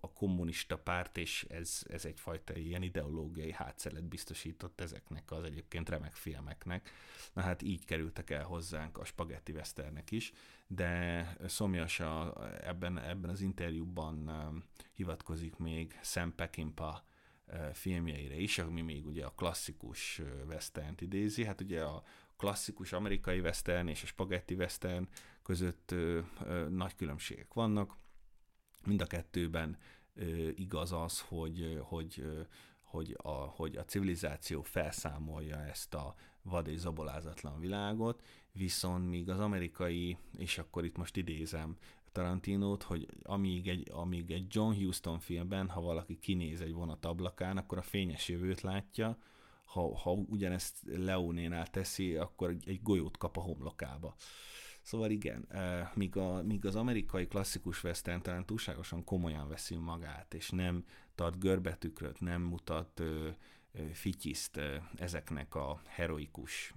a 0.00 0.12
kommunista 0.12 0.78
párt, 0.78 1.16
és 1.16 1.46
ez, 1.48 1.82
ez 1.88 2.04
egyfajta 2.04 2.56
ilyen 2.56 2.82
ideológiai 2.82 3.52
hátszelet 3.52 4.04
biztosított 4.04 4.80
ezeknek 4.80 5.30
az 5.30 5.44
egyébként 5.44 5.88
remek 5.88 6.14
filmeknek. 6.14 6.90
Na 7.32 7.42
hát 7.42 7.62
így 7.62 7.84
kerültek 7.84 8.30
el 8.30 8.44
hozzánk 8.44 8.98
a 8.98 9.04
spagetti 9.04 9.52
westernek 9.52 10.10
is, 10.10 10.32
de 10.66 11.36
Szomjas 11.46 12.00
a, 12.00 12.34
ebben, 12.66 12.98
ebben 12.98 13.30
az 13.30 13.40
interjúban 13.40 14.28
um, 14.28 14.64
hivatkozik 14.92 15.56
még 15.56 15.98
Sam 16.02 16.34
Peckinpah 16.34 17.00
filmjeire 17.72 18.34
is, 18.34 18.58
ami 18.58 18.80
még 18.80 19.06
ugye 19.06 19.24
a 19.24 19.34
klasszikus 19.36 20.20
western 20.46 20.94
idézi. 20.98 21.44
Hát 21.44 21.60
ugye 21.60 21.82
a 21.82 22.02
klasszikus 22.36 22.92
amerikai 22.92 23.40
western 23.40 23.88
és 23.88 24.02
a 24.02 24.06
spagetti 24.06 24.54
western 24.54 25.08
között 25.42 25.90
ö, 25.90 26.20
ö, 26.44 26.68
nagy 26.68 26.94
különbségek 26.94 27.54
vannak. 27.54 27.96
Mind 28.84 29.00
a 29.00 29.06
kettőben 29.06 29.76
igaz 30.54 30.92
az, 30.92 31.20
hogy, 31.20 31.78
hogy, 31.82 32.24
hogy, 32.82 33.16
a, 33.22 33.30
hogy 33.30 33.76
a 33.76 33.84
civilizáció 33.84 34.62
felszámolja 34.62 35.56
ezt 35.56 35.94
a 35.94 36.14
vad 36.42 36.66
és 36.66 36.78
zabolázatlan 36.78 37.60
világot, 37.60 38.22
viszont 38.52 39.08
míg 39.08 39.28
az 39.30 39.38
amerikai, 39.38 40.16
és 40.36 40.58
akkor 40.58 40.84
itt 40.84 40.96
most 40.96 41.16
idézem 41.16 41.76
Tarantinót, 42.12 42.82
hogy 42.82 43.06
amíg 43.22 43.68
egy, 43.68 43.90
amíg 43.90 44.30
egy 44.30 44.46
John 44.48 44.74
Huston 44.74 45.18
filmben, 45.18 45.68
ha 45.68 45.80
valaki 45.80 46.18
kinéz 46.18 46.60
egy 46.60 46.72
vonat 46.72 47.04
ablakán, 47.04 47.56
akkor 47.56 47.78
a 47.78 47.82
fényes 47.82 48.28
jövőt 48.28 48.60
látja, 48.60 49.18
ha, 49.64 49.96
ha 49.96 50.10
ugyanezt 50.10 50.76
Leónénál 50.84 51.70
teszi, 51.70 52.16
akkor 52.16 52.56
egy 52.64 52.82
golyót 52.82 53.16
kap 53.16 53.36
a 53.36 53.40
homlokába. 53.40 54.14
Szóval 54.82 55.10
igen, 55.10 55.48
míg, 55.94 56.16
a, 56.16 56.42
míg 56.42 56.66
az 56.66 56.76
amerikai 56.76 57.26
klasszikus 57.26 57.84
western 57.84 58.22
talán 58.22 58.46
túlságosan 58.46 59.04
komolyan 59.04 59.48
veszi 59.48 59.76
magát, 59.76 60.34
és 60.34 60.50
nem 60.50 60.84
tart 61.14 61.38
görbetükröt, 61.38 62.20
nem 62.20 62.42
mutat 62.42 63.00
ö, 63.00 63.28
fityiszt 63.92 64.60
ezeknek 64.96 65.54
a 65.54 65.80
heroikus 65.86 66.74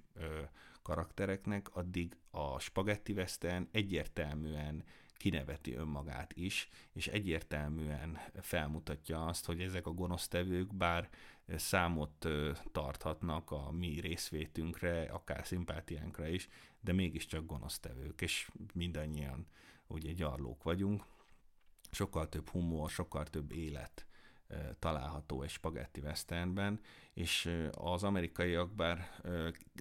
karaktereknek, 0.81 1.75
addig 1.75 2.17
a 2.31 2.59
spagetti 2.59 3.13
western 3.13 3.67
egyértelműen 3.71 4.83
kineveti 5.17 5.73
önmagát 5.73 6.33
is, 6.33 6.69
és 6.93 7.07
egyértelműen 7.07 8.19
felmutatja 8.41 9.25
azt, 9.25 9.45
hogy 9.45 9.61
ezek 9.61 9.87
a 9.87 9.91
gonosztevők 9.91 10.75
bár 10.75 11.09
számot 11.47 12.27
tarthatnak 12.71 13.51
a 13.51 13.71
mi 13.71 13.99
részvétünkre, 13.99 15.01
akár 15.01 15.45
szimpátiánkra 15.45 16.27
is, 16.27 16.47
de 16.85 16.93
mégiscsak 16.93 17.45
gonosztevők, 17.45 18.21
és 18.21 18.49
mindannyian 18.73 19.47
ugye 19.87 20.11
gyarlók 20.11 20.63
vagyunk. 20.63 21.05
Sokkal 21.91 22.29
több 22.29 22.49
humor, 22.49 22.89
sokkal 22.89 23.23
több 23.23 23.51
élet 23.51 24.05
található 24.79 25.41
egy 25.41 25.49
spagetti 25.49 26.01
westernben, 26.01 26.79
és 27.13 27.51
az 27.71 28.03
amerikaiak 28.03 28.75
bár, 28.75 29.21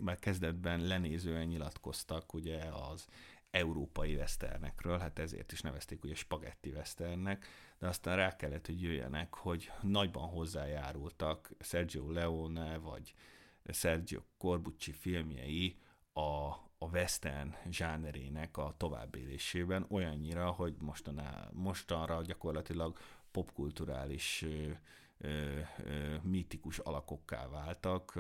bár 0.03 0.19
kezdetben 0.19 0.81
lenézően 0.81 1.47
nyilatkoztak 1.47 2.35
ugye 2.35 2.59
az 2.59 3.07
európai 3.51 4.15
westernekről, 4.15 4.99
hát 4.99 5.19
ezért 5.19 5.53
is 5.53 5.61
nevezték 5.61 6.05
ugye 6.05 6.15
spagetti 6.15 6.71
westernnek, 6.71 7.47
de 7.79 7.89
aztán 7.89 8.17
rá 8.17 8.37
kellett, 8.37 8.67
hogy 8.67 8.83
jöjjenek, 8.83 9.35
hogy 9.35 9.71
nagyban 9.83 10.29
hozzájárultak 10.29 11.51
Sergio 11.61 12.11
Leone 12.11 12.79
vagy 12.79 13.15
Sergio 13.73 14.21
Corbucci 14.39 14.93
filmjei 14.93 15.77
a, 16.13 16.55
a 16.85 16.89
western 16.93 17.55
zsánerének 17.71 18.57
a 18.57 18.75
továbbélésében 18.77 19.87
olyannyira, 19.89 20.51
hogy 20.51 20.75
mostaná, 20.79 21.51
mostanra 21.53 22.23
gyakorlatilag 22.23 22.99
popkulturális 23.31 24.45
mítikus 26.23 26.79
alakokká 26.79 27.49
váltak. 27.49 28.19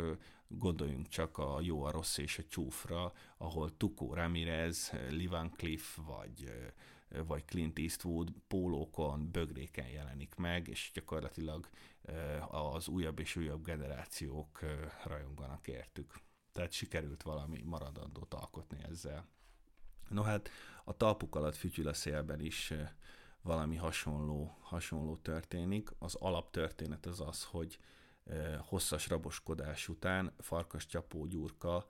Gondoljunk 0.49 1.09
csak 1.09 1.38
a 1.38 1.61
jó, 1.61 1.83
a 1.83 1.90
rossz 1.90 2.18
és 2.18 2.38
a 2.38 2.44
csúfra, 2.49 3.12
ahol 3.37 3.76
Tuco 3.76 4.14
Ramirez, 4.14 4.92
Lee 5.11 5.28
Van 5.28 5.50
Cliff 5.50 5.97
vagy 5.97 6.52
vagy 7.26 7.44
Clint 7.44 7.78
Eastwood 7.78 8.33
pólókon, 8.49 9.30
bögréken 9.30 9.88
jelenik 9.88 10.35
meg, 10.35 10.68
és 10.68 10.90
gyakorlatilag 10.94 11.68
az 12.49 12.88
újabb 12.88 13.18
és 13.18 13.37
újabb 13.37 13.64
generációk 13.64 14.61
rajonganak 15.04 15.68
értük. 15.68 16.24
Tehát 16.54 16.73
sikerült 16.73 17.23
valami 17.23 17.62
maradandót 17.62 18.34
alkotni 18.34 18.78
ezzel. 18.90 19.26
No 20.08 20.23
hát 20.23 20.49
a 20.84 20.96
talpuk 20.96 21.34
alatt 21.34 21.56
fütyül 21.56 21.88
a 21.88 21.92
szélben 21.92 22.40
is 22.40 22.73
valami 23.42 23.76
hasonló, 23.76 24.58
hasonló 24.61 25.16
történik. 25.16 25.90
Az 25.99 26.14
alaptörténet 26.14 27.06
az 27.06 27.20
az, 27.20 27.44
hogy 27.44 27.78
hosszas 28.58 29.08
raboskodás 29.08 29.88
után 29.88 30.34
Farkas 30.38 30.87
Csapó 30.87 31.26
Gyurka, 31.26 31.87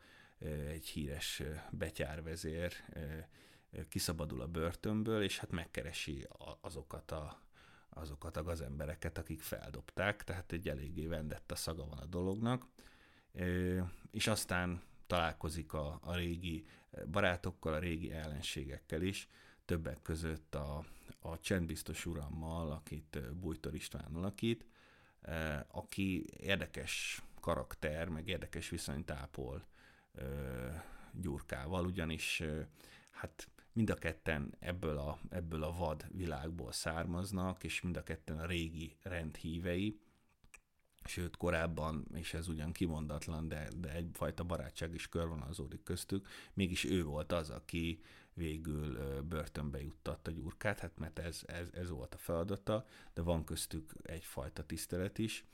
egy 0.68 0.86
híres 0.86 1.42
betyárvezér 1.70 2.72
kiszabadul 3.88 4.40
a 4.40 4.46
börtönből, 4.46 5.22
és 5.22 5.38
hát 5.38 5.50
megkeresi 5.50 6.26
azokat 6.60 7.10
a, 7.10 7.42
azokat 7.88 8.36
a 8.36 8.42
gazembereket, 8.42 9.18
akik 9.18 9.42
feldobták, 9.42 10.24
tehát 10.24 10.52
egy 10.52 10.68
eléggé 10.68 11.06
vendett 11.06 11.52
a 11.52 11.56
szaga 11.56 11.86
van 11.86 11.98
a 11.98 12.06
dolognak, 12.06 12.66
és 14.10 14.26
aztán 14.26 14.82
találkozik 15.06 15.72
a, 15.72 15.98
a 16.02 16.14
régi 16.14 16.64
barátokkal, 17.10 17.74
a 17.74 17.78
régi 17.78 18.12
ellenségekkel 18.12 19.02
is, 19.02 19.28
többek 19.64 20.02
között 20.02 20.54
a, 20.54 20.84
a 21.20 21.38
csendbiztos 21.38 22.06
urammal, 22.06 22.70
akit 22.70 23.34
Bújtor 23.34 23.74
István 23.74 24.14
alakít, 24.14 24.66
aki 25.68 26.24
érdekes 26.36 27.22
karakter, 27.40 28.08
meg 28.08 28.28
érdekes 28.28 28.68
viszonyt 28.68 29.10
ápol 29.10 29.66
Gyurkával, 31.12 31.86
ugyanis 31.86 32.42
hát 33.10 33.48
mind 33.72 33.90
a 33.90 33.94
ketten 33.94 34.54
ebből 34.58 34.98
a, 34.98 35.18
ebből 35.30 35.62
a 35.62 35.72
vad 35.72 36.06
világból 36.10 36.72
származnak, 36.72 37.64
és 37.64 37.80
mind 37.80 37.96
a 37.96 38.02
ketten 38.02 38.38
a 38.38 38.46
régi 38.46 38.96
rendhívei, 39.02 39.98
sőt 41.04 41.36
korábban, 41.36 42.06
és 42.14 42.34
ez 42.34 42.48
ugyan 42.48 42.72
kimondatlan, 42.72 43.48
de, 43.48 43.68
de 43.76 43.92
egyfajta 43.92 44.44
barátság 44.44 44.94
is 44.94 45.08
körvonalazódik 45.08 45.82
köztük, 45.82 46.28
mégis 46.52 46.84
ő 46.84 47.04
volt 47.04 47.32
az, 47.32 47.50
aki 47.50 48.00
végül 48.34 49.22
börtönbe 49.22 49.82
juttatta 49.82 50.30
Gyurkát, 50.30 50.78
hát 50.78 50.98
mert 50.98 51.18
ez, 51.18 51.42
ez, 51.46 51.68
ez 51.72 51.90
volt 51.90 52.14
a 52.14 52.18
feladata, 52.18 52.86
de 53.14 53.22
van 53.22 53.44
köztük 53.44 53.92
egyfajta 54.02 54.66
tisztelet 54.66 55.18
is. 55.18 55.44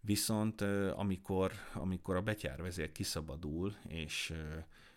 Viszont 0.00 0.60
amikor, 0.94 1.52
amikor 1.74 2.16
a 2.16 2.22
betyárvezér 2.22 2.92
kiszabadul, 2.92 3.76
és 3.88 4.34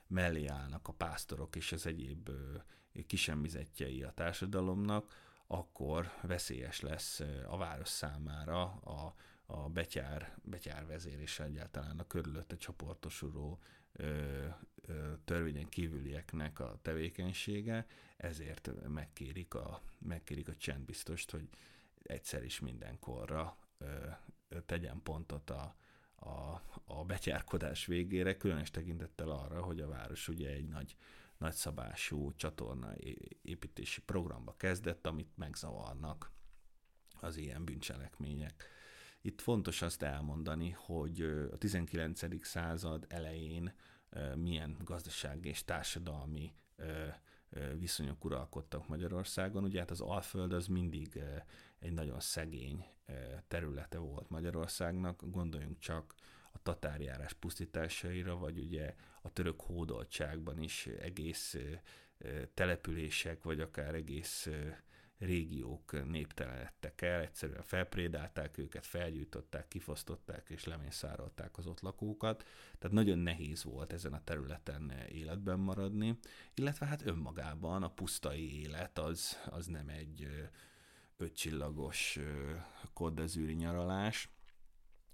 mellé 0.07 0.45
állnak 0.45 0.87
a 0.87 0.93
pásztorok 0.93 1.55
és 1.55 1.71
az 1.71 1.85
egyéb 1.85 2.29
kisemmizetjei 3.07 4.03
a 4.03 4.11
társadalomnak, 4.11 5.15
akkor 5.47 6.11
veszélyes 6.21 6.79
lesz 6.79 7.19
a 7.47 7.57
város 7.57 7.87
számára 7.87 8.61
a, 8.63 9.15
a 9.45 9.69
betyár, 9.69 10.37
betyár 10.43 10.85
vezér 10.85 11.19
és 11.19 11.39
egyáltalán 11.39 11.99
a 11.99 12.07
körülötte 12.07 12.57
csoportosuló 12.57 13.59
ö, 13.91 14.45
ö, 14.81 15.13
törvényen 15.25 15.69
kívülieknek 15.69 16.59
a 16.59 16.79
tevékenysége, 16.81 17.85
ezért 18.17 18.87
megkérik 18.87 19.53
a, 19.53 19.81
megkérik 19.99 20.47
a 20.47 20.55
csendbiztost, 20.55 21.31
hogy 21.31 21.49
egyszer 22.03 22.43
is 22.43 22.59
mindenkorra 22.59 23.57
ö, 23.77 24.09
tegyen 24.65 25.01
pontot 25.03 25.49
a, 25.49 25.75
a, 26.15 26.61
a 26.85 27.05
betyárkodás 27.05 27.85
végére, 27.85 28.37
különös 28.37 28.71
tekintettel 28.71 29.29
arra, 29.29 29.61
hogy 29.61 29.79
a 29.79 29.87
város 29.87 30.27
ugye 30.27 30.49
egy 30.49 30.67
nagy, 30.67 30.95
nagyszabású 31.37 32.33
csatorna 32.35 32.93
építési 33.41 34.01
programba 34.01 34.55
kezdett, 34.57 35.07
amit 35.07 35.37
megzavarnak 35.37 36.31
az 37.19 37.37
ilyen 37.37 37.65
bűncselekmények. 37.65 38.67
Itt 39.25 39.41
fontos 39.41 39.81
azt 39.81 40.01
elmondani, 40.01 40.69
hogy 40.69 41.21
a 41.51 41.57
19. 41.57 42.45
század 42.45 43.05
elején 43.09 43.73
milyen 44.35 44.77
gazdasági 44.83 45.49
és 45.49 45.63
társadalmi 45.63 46.53
viszonyok 47.77 48.25
uralkodtak 48.25 48.87
Magyarországon. 48.87 49.63
Ugye 49.63 49.79
hát 49.79 49.91
az 49.91 50.01
Alföld 50.01 50.53
az 50.53 50.67
mindig 50.67 51.23
egy 51.79 51.91
nagyon 51.91 52.19
szegény 52.19 52.85
területe 53.47 53.97
volt 53.97 54.29
Magyarországnak, 54.29 55.23
gondoljunk 55.25 55.79
csak 55.79 56.15
a 56.51 56.61
tatárjárás 56.61 57.33
pusztításaira, 57.33 58.37
vagy 58.37 58.59
ugye 58.59 58.95
a 59.21 59.33
török 59.33 59.61
hódoltságban 59.61 60.61
is 60.61 60.87
egész 60.87 61.57
települések, 62.53 63.43
vagy 63.43 63.59
akár 63.59 63.95
egész 63.95 64.49
régiók 65.25 66.07
néptelenedtek 66.09 67.01
el, 67.01 67.21
egyszerűen 67.21 67.61
felprédálták 67.61 68.57
őket, 68.57 68.85
felgyújtották, 68.85 69.67
kifosztották 69.67 70.49
és 70.49 70.65
lemészárolták 70.65 71.57
az 71.57 71.67
ott 71.67 71.79
lakókat, 71.79 72.43
tehát 72.77 72.95
nagyon 72.95 73.17
nehéz 73.17 73.63
volt 73.63 73.93
ezen 73.93 74.13
a 74.13 74.23
területen 74.23 74.93
életben 75.11 75.59
maradni, 75.59 76.17
illetve 76.53 76.85
hát 76.85 77.05
önmagában 77.05 77.83
a 77.83 77.93
pusztai 77.93 78.61
élet 78.61 78.99
az, 78.99 79.37
az 79.45 79.65
nem 79.65 79.89
egy 79.89 80.27
ötcsillagos 81.17 82.19
koddezűri 82.93 83.53
nyaralás. 83.53 84.29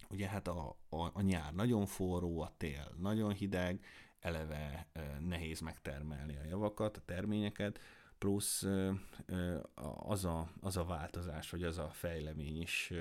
Ugye 0.09 0.27
hát 0.27 0.47
a, 0.47 0.77
a, 0.89 1.01
a 1.13 1.21
nyár 1.21 1.53
nagyon 1.53 1.85
forró, 1.85 2.41
a 2.41 2.53
tél 2.57 2.91
nagyon 2.97 3.33
hideg, 3.33 3.85
eleve 4.19 4.87
nehéz 5.19 5.59
megtermelni 5.59 6.37
a 6.37 6.45
javakat, 6.45 6.97
a 6.97 7.01
terményeket, 7.05 7.79
plusz 8.19 8.65
az 9.95 10.25
a, 10.25 10.51
az 10.61 10.77
a 10.77 10.83
változás, 10.83 11.49
vagy 11.49 11.63
az 11.63 11.77
a 11.77 11.89
fejlemény 11.89 12.61
is, 12.61 12.93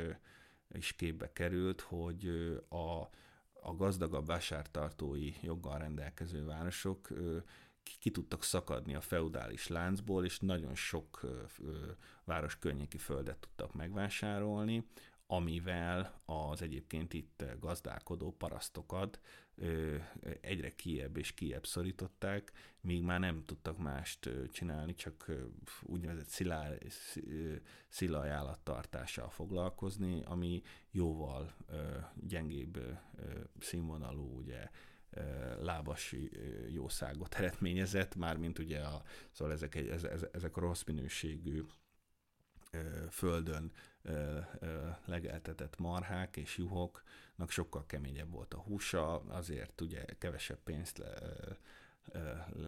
is 0.72 0.92
képbe 0.92 1.32
került, 1.32 1.80
hogy 1.80 2.28
a, 2.68 3.00
a 3.52 3.74
gazdagabb 3.76 4.26
vásártartói 4.26 5.32
joggal 5.42 5.78
rendelkező 5.78 6.44
városok 6.44 7.08
ki 7.98 8.10
tudtak 8.10 8.42
szakadni 8.42 8.94
a 8.94 9.00
feudális 9.00 9.66
láncból, 9.66 10.24
és 10.24 10.38
nagyon 10.38 10.74
sok 10.74 11.20
város 12.24 12.58
környéki 12.58 12.98
földet 12.98 13.38
tudtak 13.38 13.74
megvásárolni, 13.74 14.86
amivel 15.26 16.20
az 16.24 16.62
egyébként 16.62 17.14
itt 17.14 17.44
gazdálkodó 17.60 18.32
parasztokat 18.32 19.20
egyre 20.40 20.74
kiebb 20.74 21.16
és 21.16 21.32
kiebb 21.32 21.66
szorították, 21.66 22.52
míg 22.80 23.02
már 23.02 23.20
nem 23.20 23.44
tudtak 23.44 23.78
mást 23.78 24.30
csinálni, 24.52 24.94
csak 24.94 25.30
úgynevezett 25.82 26.28
szilá, 26.28 26.70
szilaj 27.88 28.30
állattartással 28.30 29.30
foglalkozni, 29.30 30.22
ami 30.24 30.62
jóval 30.90 31.54
gyengébb 32.14 32.98
színvonalú, 33.60 34.36
ugye 34.36 34.68
lábas 35.60 36.14
jószágot 36.68 37.34
eredményezett, 37.34 38.14
mármint 38.14 38.58
ugye 38.58 38.80
a, 38.80 39.02
szóval 39.30 39.54
ezek, 39.54 39.76
ezek 40.32 40.56
a 40.56 40.60
rossz 40.60 40.84
minőségű 40.84 41.62
földön 43.10 43.72
legeltetett 45.04 45.78
marhák 45.78 46.36
és 46.36 46.56
juhoknak 46.56 47.50
sokkal 47.50 47.86
keményebb 47.86 48.30
volt 48.30 48.54
a 48.54 48.58
húsa, 48.58 49.20
azért 49.20 49.80
ugye 49.80 50.04
kevesebb 50.18 50.58
pénzt 50.64 50.98
le, 50.98 51.12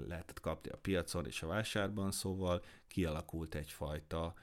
lehetett 0.07 0.41
kapni 0.41 0.71
a 0.71 0.77
piacon 0.77 1.27
és 1.27 1.43
a 1.43 1.47
vásárban, 1.47 2.11
szóval 2.11 2.63
kialakult 2.87 3.55
egyfajta 3.55 4.35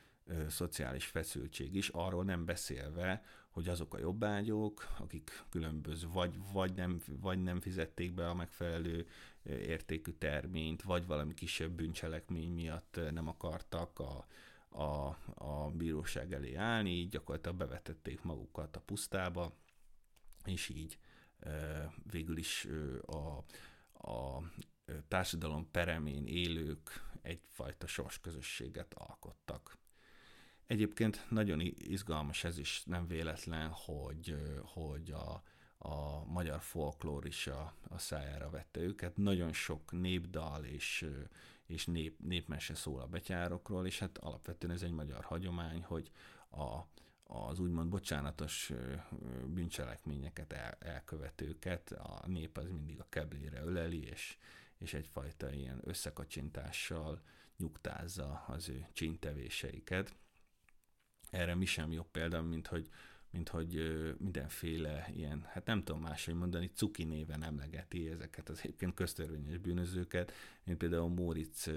szociális 0.50 1.06
feszültség 1.06 1.76
is, 1.76 1.89
arról 1.89 2.24
nem 2.24 2.46
beszélve, 2.46 3.24
hogy 3.50 3.67
azok 3.67 3.93
a 3.93 4.00
jobbágyok, 4.00 4.88
akik 5.00 5.43
különböző, 5.50 6.08
vagy, 6.08 6.39
vagy, 6.52 6.74
nem, 6.74 7.02
vagy 7.22 7.43
nem 7.43 7.60
fizették 7.60 8.13
be 8.13 8.30
a 8.30 8.34
megfelelő 8.34 9.08
értékű 9.43 10.12
terményt, 10.12 10.82
vagy 10.82 11.06
valami 11.06 11.34
kisebb 11.34 11.72
bűncselekmény 11.72 12.52
miatt 12.52 13.00
nem 13.12 13.28
akartak 13.28 14.00
a, 14.00 14.26
a, 14.78 15.18
a 15.36 15.72
bíróság 15.72 16.34
elé 16.34 16.54
állni, 16.54 16.90
így 16.90 17.10
gyakorlatilag 17.10 17.58
bevetették 17.58 18.22
magukat 18.22 18.76
a 18.76 18.82
pusztába, 18.82 19.54
és 20.46 20.70
így 20.70 20.98
végül 22.04 22.38
is 22.38 22.68
a, 23.06 23.44
a 24.10 24.42
társadalom 25.08 25.72
peremén 25.72 26.26
élők 26.26 27.06
egyfajta 27.22 27.88
sorsközösséget 27.88 28.94
alkottak. 28.94 29.78
Egyébként 30.66 31.26
nagyon 31.30 31.60
izgalmas 31.78 32.44
ez 32.44 32.58
is, 32.58 32.84
nem 32.86 33.08
véletlen, 33.08 33.70
hogy, 33.70 34.36
hogy 34.63 35.12
a, 35.12 35.44
a 35.78 36.26
magyar 36.26 36.62
folklór 36.62 37.26
is 37.26 37.48
a, 37.48 37.74
a 37.90 37.98
szájára 37.98 38.50
vette 38.50 38.80
őket. 38.80 39.18
Nagyon 39.18 39.54
sok 39.54 39.92
népdal 39.92 40.63
és, 40.63 41.06
és 41.68 41.86
nép, 41.86 42.20
népmese 42.20 42.76
szól 42.76 43.02
a 43.02 43.08
betyárokról, 43.08 43.86
és 43.86 44.00
hát 44.00 44.18
alapvetően 44.18 44.74
ez 44.74 44.82
egy 44.82 44.92
magyar 44.92 45.24
hagyomány, 45.24 45.84
hogy 45.84 46.12
a, 46.50 46.82
az 47.24 47.60
úgymond 47.60 47.90
bocsánatos 47.90 48.72
bűncselekményeket 49.46 50.54
el, 50.54 50.78
elkövetőket 50.80 51.92
a 51.92 52.24
nép 52.28 52.58
az 52.58 52.70
mindig 52.70 53.00
a 53.00 53.10
keblére 53.10 53.62
öleli, 53.64 54.04
és, 54.04 54.38
és 54.78 54.94
egyfajta 54.94 55.52
ilyen 55.52 55.82
összekacsintással 55.84 57.22
nyugtázza 57.58 58.44
az 58.48 58.70
ő 58.70 58.88
csintevéseiket. 58.94 60.16
Erre 61.30 61.56
mi 61.56 61.66
sem 61.66 61.92
jobb 61.92 62.12
példa, 62.12 62.42
mint 62.42 62.68
hogy, 62.68 62.90
mint 63.32 63.50
hogy 63.50 63.82
mindenféle 64.18 65.10
ilyen, 65.16 65.46
hát 65.48 65.66
nem 65.66 65.84
tudom 65.84 66.02
máshogy 66.02 66.36
mondani, 66.36 66.72
cuki 66.74 67.04
néven 67.04 67.44
emlegeti 67.44 68.10
ezeket 68.10 68.50
az 68.50 68.60
egyébként 68.60 68.94
köztörvényes 68.94 69.58
bűnözőket, 69.58 70.32
mint 70.63 70.78
például 70.78 71.10
Móricz 71.10 71.70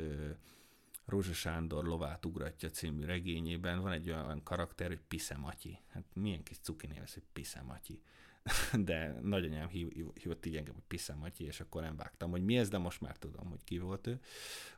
Rózsa 1.05 1.33
Sándor 1.33 1.85
lovát 1.85 2.25
ugratja 2.27 2.71
című 2.71 3.05
regényében 3.05 3.81
van 3.81 3.93
egy 3.93 4.11
olyan 4.11 4.43
karakter, 4.43 4.89
hogy 4.89 5.01
Piszematyi. 5.09 5.79
Hát 5.89 6.05
milyen 6.13 6.43
kis 6.43 6.59
cuki 6.59 6.87
név 6.87 7.03
ez, 7.03 7.13
hogy 7.13 7.23
Piszematyi. 7.33 8.03
de 8.89 9.21
nagyanyám 9.23 9.69
hívott 9.69 10.47
így 10.47 10.57
engem, 10.57 10.75
hogy 10.75 10.83
Piszem 10.87 11.19
Matyi, 11.19 11.45
és 11.45 11.61
akkor 11.61 11.83
nem 11.83 11.97
vágtam, 11.97 12.31
hogy 12.31 12.45
mi 12.45 12.57
ez, 12.59 12.69
de 12.69 12.79
most 12.79 13.01
már 13.01 13.17
tudom, 13.17 13.49
hogy 13.49 13.65
ki 13.65 13.79
volt 13.79 14.07
ő. 14.07 14.21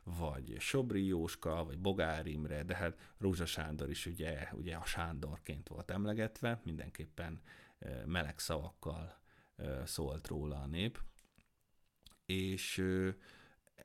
Vagy 0.03 0.55
Sobri 0.59 1.05
Jóska, 1.05 1.63
vagy 1.65 1.79
Bogár 1.79 2.25
Imre, 2.25 2.63
de 2.63 2.75
hát 2.75 2.99
Rózsa 3.17 3.45
Sándor 3.45 3.89
is 3.89 4.05
ugye, 4.05 4.47
ugye 4.51 4.75
a 4.75 4.85
Sándorként 4.85 5.67
volt 5.67 5.91
emlegetve, 5.91 6.61
mindenképpen 6.63 7.41
meleg 8.05 8.39
szavakkal 8.39 9.21
szólt 9.85 10.27
róla 10.27 10.61
a 10.61 10.67
nép. 10.67 10.99
És 12.25 12.83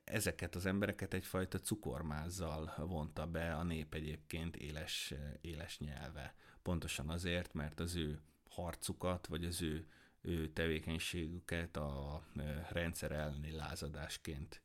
ezeket 0.04 0.54
az 0.54 0.66
embereket 0.66 1.14
egyfajta 1.14 1.58
cukormázzal 1.58 2.74
vonta 2.76 3.26
be 3.26 3.54
a 3.54 3.62
nép 3.62 3.94
egyébként 3.94 4.56
éles, 4.56 5.14
éles 5.40 5.78
nyelve. 5.78 6.34
Pontosan 6.62 7.08
azért, 7.08 7.54
mert 7.54 7.80
az 7.80 7.94
ő 7.94 8.20
harcukat, 8.62 9.26
vagy 9.26 9.44
az 9.44 9.62
ő, 9.62 9.86
ő 10.20 10.48
tevékenységüket 10.48 11.76
a 11.76 12.22
rendszer 12.70 13.12
elleni 13.12 13.50
lázadásként 13.50 14.60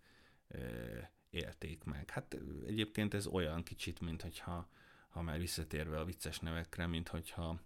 élték 1.29 1.83
meg. 1.83 2.09
Hát 2.09 2.37
egyébként 2.65 3.13
ez 3.13 3.27
olyan 3.27 3.63
kicsit, 3.63 3.99
mint 3.99 4.21
hogyha, 4.21 4.67
ha 5.09 5.21
már 5.21 5.39
visszatérve 5.39 5.99
a 5.99 6.05
vicces 6.05 6.39
nevekre, 6.39 6.87
mint 6.87 7.07
hogyha 7.07 7.59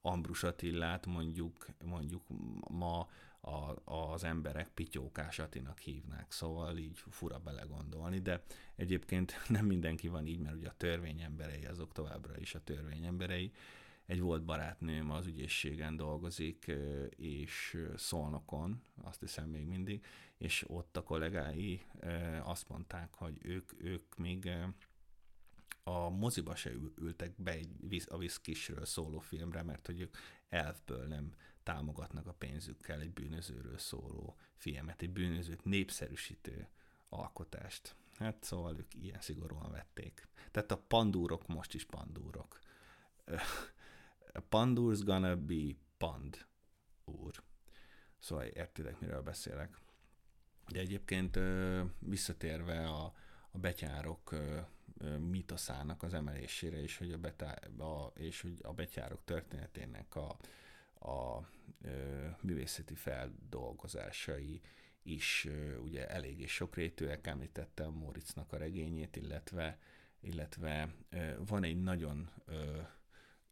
Ambrus 0.00 0.42
Attillát 0.42 1.06
mondjuk, 1.06 1.66
mondjuk 1.84 2.22
ma 2.68 3.08
a, 3.40 3.74
az 3.84 4.24
emberek 4.24 4.68
Pityókás 4.68 5.38
Atinak 5.38 5.78
hívnák, 5.78 6.32
szóval 6.32 6.76
így 6.76 7.02
fura 7.10 7.38
belegondolni, 7.38 8.18
de 8.18 8.42
egyébként 8.76 9.34
nem 9.48 9.66
mindenki 9.66 10.08
van 10.08 10.26
így, 10.26 10.38
mert 10.38 10.56
ugye 10.56 10.68
a 10.68 10.76
törvény 10.76 11.20
emberei 11.20 11.64
azok 11.64 11.92
továbbra 11.92 12.36
is 12.36 12.54
a 12.54 12.64
törvény 12.64 13.04
emberei, 13.04 13.52
egy 14.08 14.20
volt 14.20 14.44
barátnőm 14.44 15.10
az 15.10 15.26
ügyészségen 15.26 15.96
dolgozik, 15.96 16.70
és 17.10 17.78
szolnokon, 17.96 18.82
azt 19.02 19.20
hiszem 19.20 19.48
még 19.48 19.66
mindig, 19.66 20.04
és 20.38 20.64
ott 20.68 20.96
a 20.96 21.02
kollégái 21.02 21.82
azt 22.42 22.68
mondták, 22.68 23.14
hogy 23.14 23.38
ők, 23.42 23.72
ők 23.82 24.16
még 24.16 24.50
a 25.82 26.08
moziba 26.08 26.56
se 26.56 26.70
ültek 26.96 27.42
be 27.42 27.50
egy 27.50 28.04
a 28.08 28.18
Viszkisről 28.18 28.84
szóló 28.84 29.18
filmre, 29.18 29.62
mert 29.62 29.86
hogy 29.86 30.00
ők 30.00 30.16
elfből 30.48 31.06
nem 31.06 31.34
támogatnak 31.62 32.26
a 32.26 32.32
pénzükkel 32.32 33.00
egy 33.00 33.12
bűnözőről 33.12 33.78
szóló 33.78 34.36
filmet, 34.54 35.02
egy 35.02 35.10
bűnözőt 35.10 35.64
népszerűsítő 35.64 36.68
alkotást. 37.08 37.96
Hát 38.18 38.44
szóval 38.44 38.76
ők 38.78 38.94
ilyen 38.94 39.20
szigorúan 39.20 39.70
vették. 39.70 40.28
Tehát 40.50 40.70
a 40.70 40.82
pandúrok 40.88 41.46
most 41.46 41.74
is 41.74 41.84
pandúrok. 41.84 42.58
Pandur's 44.40 45.00
gonna 45.04 45.36
be 45.36 45.74
Pand 45.96 46.46
úr. 47.04 47.42
Szóval 48.18 48.44
értitek, 48.44 49.00
miről 49.00 49.22
beszélek. 49.22 49.80
De 50.72 50.78
egyébként 50.78 51.38
visszatérve 51.98 52.88
a, 52.88 53.14
a 53.50 53.58
betyárok 53.58 54.34
mitoszának 55.18 56.02
az 56.02 56.14
emelésére, 56.14 56.82
és 56.82 56.98
hogy 56.98 57.12
a, 57.12 57.18
betá, 57.18 57.50
a, 57.78 58.12
és 58.14 58.40
hogy 58.40 58.58
a 58.62 58.72
betyárok 58.72 59.24
történetének 59.24 60.16
a, 60.16 60.36
a 61.08 61.46
a 61.80 62.36
művészeti 62.40 62.94
feldolgozásai 62.94 64.60
is 65.02 65.48
ugye 65.82 66.08
eléggé 66.08 66.46
sokrétűek, 66.46 67.26
említettem 67.26 67.92
Moritznak 67.92 68.52
a 68.52 68.56
regényét, 68.56 69.16
illetve, 69.16 69.78
illetve 70.20 70.94
van 71.38 71.64
egy 71.64 71.82
nagyon 71.82 72.30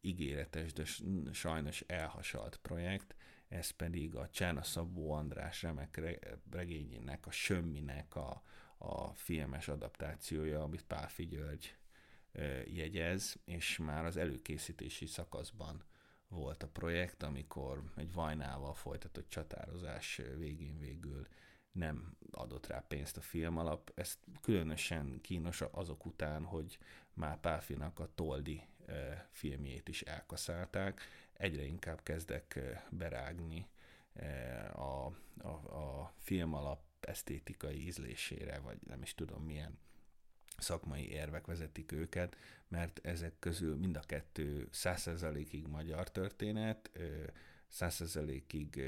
ígéretes, 0.06 0.72
de 0.72 0.84
sajnos 1.32 1.80
elhasalt 1.80 2.56
projekt, 2.62 3.14
ez 3.48 3.70
pedig 3.70 4.14
a 4.14 4.28
Csána 4.28 4.62
Szabó 4.62 5.12
András 5.12 5.62
remek 5.62 6.00
regényének, 6.50 7.26
a 7.26 7.30
Sömminek 7.30 8.16
a, 8.16 8.42
a 8.78 9.14
filmes 9.14 9.68
adaptációja, 9.68 10.62
amit 10.62 10.84
Pálfi 10.84 11.26
György 11.26 11.76
jegyez, 12.64 13.36
és 13.44 13.78
már 13.78 14.04
az 14.04 14.16
előkészítési 14.16 15.06
szakaszban 15.06 15.84
volt 16.28 16.62
a 16.62 16.68
projekt, 16.68 17.22
amikor 17.22 17.82
egy 17.96 18.12
vajnával 18.12 18.74
folytatott 18.74 19.28
csatározás 19.28 20.20
végén 20.36 20.78
végül 20.78 21.26
nem 21.72 22.16
adott 22.30 22.66
rá 22.66 22.84
pénzt 22.88 23.16
a 23.16 23.20
film 23.20 23.58
alap. 23.58 23.92
Ez 23.94 24.18
különösen 24.40 25.20
kínos 25.20 25.60
azok 25.60 26.06
után, 26.06 26.44
hogy 26.44 26.78
már 27.12 27.40
Pálfinak 27.40 27.98
a 27.98 28.10
Toldi 28.14 28.62
filmjét 29.30 29.88
is 29.88 30.02
elkaszálták. 30.02 31.00
Egyre 31.32 31.62
inkább 31.62 32.02
kezdek 32.02 32.60
berágni 32.90 33.68
a, 34.72 35.06
a, 35.38 35.48
a 35.48 36.14
film 36.18 36.54
alap 36.54 36.80
esztétikai 37.00 37.86
ízlésére, 37.86 38.58
vagy 38.58 38.78
nem 38.86 39.02
is 39.02 39.14
tudom 39.14 39.42
milyen 39.42 39.78
szakmai 40.58 41.10
érvek 41.10 41.46
vezetik 41.46 41.92
őket, 41.92 42.36
mert 42.68 43.00
ezek 43.02 43.38
közül 43.38 43.76
mind 43.76 43.96
a 43.96 44.00
kettő 44.00 44.68
százszerzalékig 44.70 45.66
magyar 45.66 46.10
történet, 46.10 46.90
százszerzalékig 47.68 48.82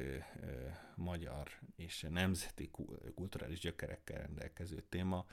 magyar 0.94 1.48
és 1.76 2.06
nemzeti 2.10 2.70
kulturális 3.14 3.58
gyökerekkel 3.58 4.18
rendelkező 4.18 4.84
téma, 4.88 5.26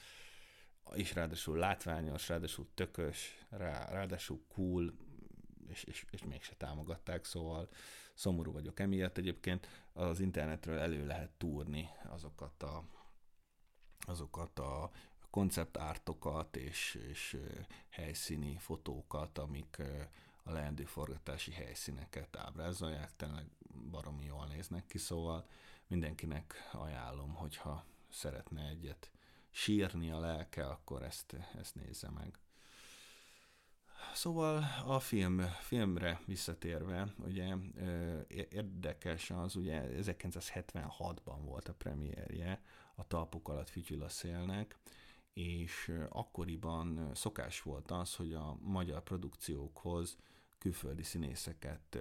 és 0.94 1.14
ráadásul 1.14 1.58
látványos, 1.58 2.30
ráadásul 2.30 2.68
tökös, 2.74 3.46
rá, 3.50 3.90
ráadásul 3.90 4.42
cool, 4.48 4.94
és, 5.68 5.84
és, 5.84 6.06
és 6.10 6.24
mégse 6.24 6.54
támogatták, 6.56 7.26
szóval 7.26 7.70
szomorú 8.14 8.52
vagyok 8.52 8.80
emiatt. 8.80 9.18
Egyébként 9.18 9.68
az 9.94 10.20
internetről 10.20 10.78
elő 10.78 11.06
lehet 11.06 11.32
túrni 11.38 11.90
azokat 12.04 12.64
a, 12.64 12.84
azokat 14.00 14.60
a 14.60 14.92
konceptártokat 15.30 16.56
és, 16.56 17.00
és 17.10 17.38
helyszíni 17.90 18.58
fotókat, 18.58 19.38
amik 19.38 19.82
a 20.44 20.52
leendő 20.52 20.84
forgatási 20.84 21.52
helyszíneket 21.52 22.38
ábrázolják, 22.38 23.16
tényleg 23.16 23.46
baromi 23.92 24.26
jól 24.26 24.48
néznek 24.48 24.86
ki, 24.86 24.98
szóval 24.98 25.48
mindenkinek 25.88 26.70
ajánlom, 26.72 27.34
hogyha 27.34 27.86
szeretne 28.10 28.68
egyet 28.68 29.12
sírni 29.58 30.12
a 30.12 30.20
lelke, 30.20 30.66
akkor 30.66 31.04
ezt, 31.04 31.36
ezt 31.60 31.76
nézze 31.76 32.10
meg. 32.10 32.40
Szóval 34.14 34.64
a 34.86 35.00
film, 35.00 35.40
filmre 35.40 36.22
visszatérve, 36.26 37.14
ugye 37.18 37.56
érdekes 38.50 39.32
az, 39.32 39.56
ugye 39.56 39.88
1976-ban 40.02 41.40
volt 41.42 41.68
a 41.68 41.74
premierje 41.74 42.62
a 42.96 43.08
talpuk 43.08 43.48
alatt 43.48 43.70
fütyül 43.70 44.04
a 44.04 44.10
szélnek, 44.10 44.78
és 45.34 45.92
akkoriban 46.10 47.12
szokás 47.14 47.62
volt 47.62 47.92
az, 47.92 48.16
hogy 48.16 48.34
a 48.34 48.58
magyar 48.62 49.04
produkciókhoz 49.04 50.18
külföldi 50.58 51.04
színészeket 51.04 51.98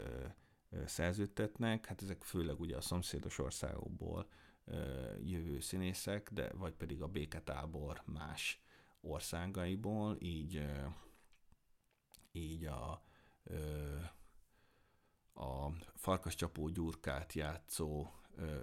szerződtetnek, 0.86 1.86
hát 1.86 2.02
ezek 2.02 2.22
főleg 2.22 2.60
ugye 2.60 2.76
a 2.76 2.80
szomszédos 2.80 3.38
országokból 3.38 4.28
jövő 5.24 5.60
színészek, 5.60 6.30
de 6.32 6.52
vagy 6.52 6.72
pedig 6.72 7.02
a 7.02 7.08
béketábor 7.08 8.02
más 8.04 8.62
országaiból, 9.00 10.16
így 10.20 10.66
így 12.32 12.64
a 12.64 13.02
a 15.34 15.70
Farkas 15.94 16.34
Csapó 16.34 16.68
Gyurkát 16.68 17.32
játszó 17.32 18.10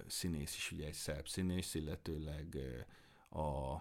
színész 0.08 0.56
is 0.56 0.72
ugye 0.72 0.86
egy 0.86 0.94
szerb 0.94 1.28
színész, 1.28 1.74
illetőleg 1.74 2.58
a 3.30 3.76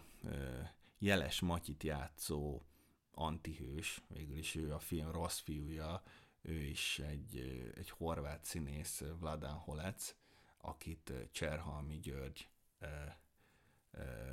Jeles 0.99 1.41
Matyit 1.41 1.83
játszó 1.83 2.63
antihős, 3.11 4.03
végül 4.09 4.37
is 4.37 4.55
ő 4.55 4.73
a 4.73 4.79
film 4.79 5.13
rossz 5.13 5.39
fiúja, 5.39 6.03
ő 6.43 6.55
is 6.55 6.99
egy, 6.99 7.37
egy 7.75 7.91
horvát 7.91 8.45
színész, 8.45 9.03
Vladan 9.19 9.55
Holec, 9.55 10.15
akit 10.61 11.13
Cserhalmi 11.31 11.99
György 11.99 12.49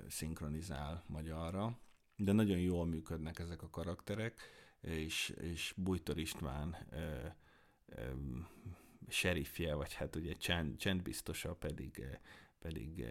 szinkronizál 0.07 1.03
magyarra, 1.07 1.79
de 2.15 2.31
nagyon 2.31 2.59
jól 2.59 2.85
működnek 2.85 3.39
ezek 3.39 3.61
a 3.61 3.69
karakterek, 3.69 4.41
és, 4.81 5.29
és 5.29 5.73
Bújtor 5.77 6.17
István 6.17 6.75
serifje, 9.07 9.73
vagy 9.73 9.93
hát 9.93 10.15
ugye 10.15 10.33
csend, 10.33 10.77
csendbiztosa 10.77 11.55
pedig, 11.55 12.17
pedig 12.59 13.05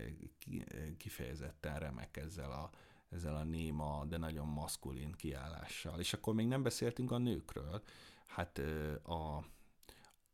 kifejezetten 0.97 1.79
remek 1.79 2.17
ezzel 2.17 2.53
a, 2.53 2.71
ezzel 3.09 3.37
a 3.37 3.45
néma, 3.45 4.05
de 4.09 4.17
nagyon 4.17 4.47
maszkulin 4.47 5.13
kiállással. 5.13 6.01
És 6.01 6.13
akkor 6.13 6.35
még 6.35 6.47
nem 6.47 6.63
beszéltünk 6.63 7.11
a 7.11 7.19
nőkről. 7.19 7.83
Hát 8.27 8.59
a, 9.03 9.37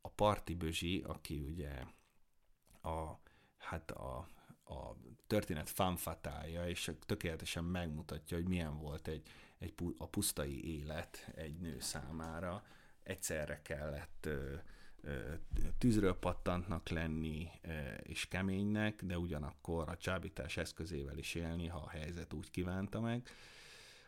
a 0.00 0.08
Parti 0.14 0.54
Bözsi, 0.54 1.02
aki 1.06 1.40
ugye 1.40 1.84
a, 2.82 3.18
hát 3.58 3.90
a, 3.90 4.28
a 4.64 4.96
történet 5.26 5.70
fanfatája, 5.70 6.68
és 6.68 6.92
tökéletesen 7.06 7.64
megmutatja, 7.64 8.36
hogy 8.36 8.48
milyen 8.48 8.78
volt 8.78 9.08
egy, 9.08 9.22
egy 9.58 9.74
a 9.98 10.06
pusztai 10.06 10.78
élet 10.78 11.30
egy 11.34 11.58
nő 11.58 11.80
számára. 11.80 12.64
Egyszerre 13.02 13.60
kellett 13.62 14.28
tűzről 15.78 16.18
pattantnak 16.18 16.88
lenni 16.88 17.50
és 18.02 18.28
keménynek, 18.28 19.04
de 19.04 19.18
ugyanakkor 19.18 19.88
a 19.88 19.96
csábítás 19.96 20.56
eszközével 20.56 21.18
is 21.18 21.34
élni, 21.34 21.66
ha 21.66 21.78
a 21.78 21.88
helyzet 21.88 22.32
úgy 22.32 22.50
kívánta 22.50 23.00
meg. 23.00 23.28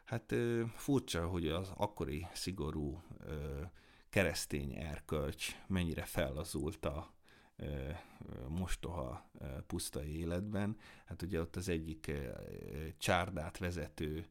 Hát 0.04 0.34
furcsa, 0.74 1.26
hogy 1.26 1.48
az 1.48 1.72
akkori 1.76 2.26
szigorú 2.32 3.02
keresztény 4.08 4.72
erkölcs 4.72 5.56
mennyire 5.66 6.04
fellazult 6.04 6.84
a 6.84 7.13
mostoha 8.48 9.30
pusztai 9.66 10.18
életben. 10.18 10.76
Hát 11.04 11.22
ugye 11.22 11.40
ott 11.40 11.56
az 11.56 11.68
egyik 11.68 12.12
csárdát 12.98 13.58
vezető 13.58 14.26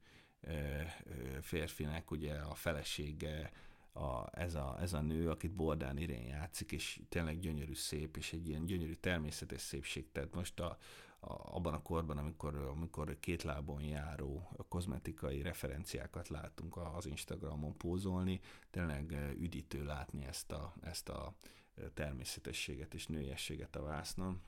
férfinek 1.41 2.11
ugye 2.11 2.33
a 2.33 2.53
felesége 2.53 3.51
a, 3.93 4.39
ez, 4.39 4.55
a, 4.55 4.77
ez 4.81 4.93
a 4.93 5.01
nő, 5.01 5.29
akit 5.29 5.51
Bordán 5.51 5.97
Irén 5.97 6.27
játszik, 6.27 6.71
és 6.71 7.01
tényleg 7.09 7.39
gyönyörű 7.39 7.73
szép, 7.73 8.17
és 8.17 8.33
egy 8.33 8.47
ilyen 8.47 8.65
gyönyörű 8.65 8.93
természetes 8.93 9.61
szépség. 9.61 10.11
Tehát 10.11 10.35
most 10.35 10.59
a, 10.59 10.77
a, 11.19 11.55
abban 11.55 11.73
a 11.73 11.81
korban, 11.81 12.17
amikor, 12.17 12.55
amikor 12.55 13.17
két 13.19 13.43
lábon 13.43 13.81
járó 13.81 14.49
kozmetikai 14.67 15.41
referenciákat 15.41 16.27
látunk 16.27 16.77
az 16.77 17.05
Instagramon 17.05 17.77
pózolni, 17.77 18.39
tényleg 18.69 19.33
üdítő 19.39 19.83
látni 19.83 20.25
ezt 20.25 20.51
a, 20.51 20.73
ezt 20.81 21.09
a 21.09 21.33
természetességet 21.93 22.93
és 22.93 23.07
nőiességet 23.07 23.75
a 23.75 23.81
vásznon. 23.81 24.41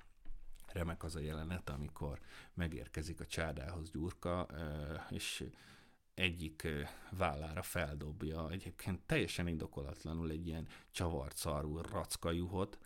Remek 0.68 1.04
az 1.04 1.16
a 1.16 1.20
jelenet, 1.20 1.70
amikor 1.70 2.20
megérkezik 2.54 3.20
a 3.20 3.26
csádához 3.26 3.92
Gyurka, 3.92 4.48
és 5.10 5.50
egyik 6.14 6.68
vállára 7.10 7.62
feldobja 7.62 8.52
egyébként 8.52 9.02
teljesen 9.06 9.48
indokolatlanul 9.48 10.30
egy 10.32 10.48
ilyen 10.48 10.68
csavart 10.92 11.38
szarú 11.38 11.78
rackajuhot, 11.78 12.80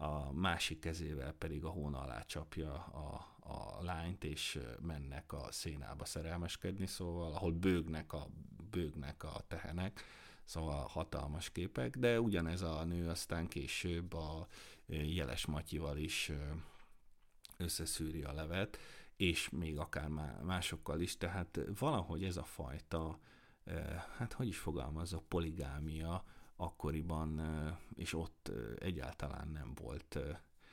a 0.00 0.32
másik 0.32 0.78
kezével 0.78 1.32
pedig 1.32 1.64
a 1.64 1.68
hóna 1.68 2.00
alá 2.00 2.22
csapja 2.22 2.74
a, 2.74 3.36
a 3.40 3.82
lányt, 3.82 4.24
és 4.24 4.58
mennek 4.80 5.32
a 5.32 5.52
szénába 5.52 6.04
szerelmeskedni, 6.04 6.86
szóval 6.86 7.32
ahol 7.32 7.52
bőgnek 7.52 8.12
a, 8.12 8.26
bőgnek 8.70 9.22
a 9.24 9.40
tehenek, 9.48 10.04
szóval 10.50 10.86
hatalmas 10.86 11.50
képek, 11.50 11.96
de 11.96 12.20
ugyanez 12.20 12.62
a 12.62 12.84
nő 12.84 13.08
aztán 13.08 13.48
később 13.48 14.12
a 14.12 14.46
Jeles 14.86 15.46
Matyival 15.46 15.96
is 15.96 16.32
összeszűri 17.56 18.22
a 18.22 18.32
levet, 18.32 18.78
és 19.16 19.48
még 19.48 19.78
akár 19.78 20.08
másokkal 20.42 21.00
is, 21.00 21.16
tehát 21.16 21.60
valahogy 21.78 22.24
ez 22.24 22.36
a 22.36 22.44
fajta, 22.44 23.18
hát 24.16 24.32
hogy 24.32 24.46
is 24.46 24.58
fogalmazza, 24.58 25.22
poligámia 25.28 26.24
akkoriban, 26.56 27.40
és 27.94 28.14
ott 28.14 28.50
egyáltalán 28.78 29.48
nem 29.48 29.72
volt, 29.74 30.18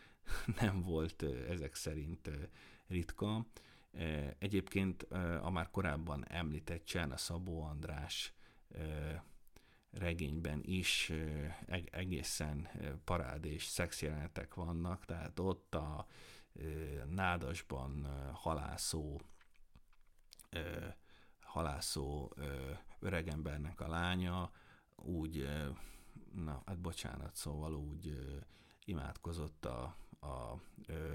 nem 0.62 0.82
volt 0.82 1.24
ezek 1.48 1.76
szerint 1.76 2.30
ritka. 2.88 3.46
Egyébként 4.38 5.04
a 5.42 5.50
már 5.50 5.70
korábban 5.70 6.28
említett 6.28 6.86
Cserna 6.86 7.18
Szabó 7.18 7.62
András 7.62 8.34
regényben 9.92 10.62
is 10.64 11.12
egészen 11.92 12.70
parád 13.04 13.46
és 13.46 13.66
szexjelenetek 13.66 14.54
vannak, 14.54 15.06
tehát 15.06 15.40
ott 15.40 15.76
a 15.76 16.08
nádasban 17.06 18.08
halászó 18.34 19.22
halászó 21.42 22.34
öregembernek 23.00 23.82
a 23.82 23.88
lánya 23.88 24.52
úgy, 24.96 25.50
na 26.34 26.62
hát 26.66 26.80
bocsánat, 26.80 27.36
szóval 27.36 27.76
úgy 27.76 28.18
imádkozott 28.86 29.66
a, 29.66 29.96
a, 30.20 30.62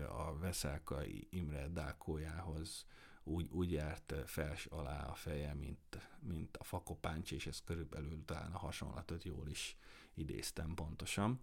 a 0.08 0.38
Veszelkai 0.38 1.26
Imre 1.30 1.68
dákójához, 1.68 2.86
úgy, 3.24 3.48
úgy 3.50 3.72
járt 3.72 4.14
fels 4.26 4.66
alá 4.66 5.06
a 5.06 5.14
feje, 5.14 5.54
mint, 5.54 6.08
mint 6.20 6.56
a 6.56 6.64
fakopáncs, 6.64 7.32
és 7.32 7.46
ez 7.46 7.62
körülbelül 7.64 8.24
talán 8.24 8.52
a 8.52 8.58
hasonlatot 8.58 9.24
jól 9.24 9.48
is 9.48 9.76
idéztem 10.14 10.74
pontosan. 10.74 11.40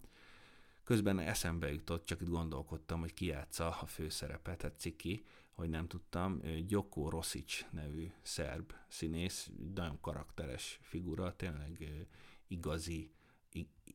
Közben 0.84 1.18
eszembe 1.18 1.72
jutott, 1.72 2.04
csak 2.04 2.20
itt 2.20 2.28
gondolkodtam, 2.28 3.00
hogy 3.00 3.14
ki 3.14 3.26
játsza 3.26 3.70
a 3.70 3.86
főszerepet, 3.86 4.62
hát 4.62 4.78
ciki, 4.78 5.24
hogy 5.52 5.68
nem 5.68 5.86
tudtam, 5.86 6.40
Gyoko 6.66 7.08
Rosic 7.08 7.66
nevű 7.70 8.12
szerb 8.22 8.72
színész, 8.88 9.50
nagyon 9.74 10.00
karakteres 10.00 10.78
figura, 10.82 11.36
tényleg 11.36 12.06
igazi, 12.46 13.12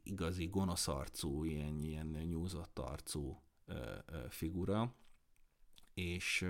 igazi 0.04 0.48
gonosz 0.48 0.88
arcú, 0.88 1.43
ilyen, 1.43 1.84
ilyen 1.84 2.06
nyúzott 2.08 2.80
arcú 2.80 3.41
figura, 4.30 4.95
és 5.93 6.45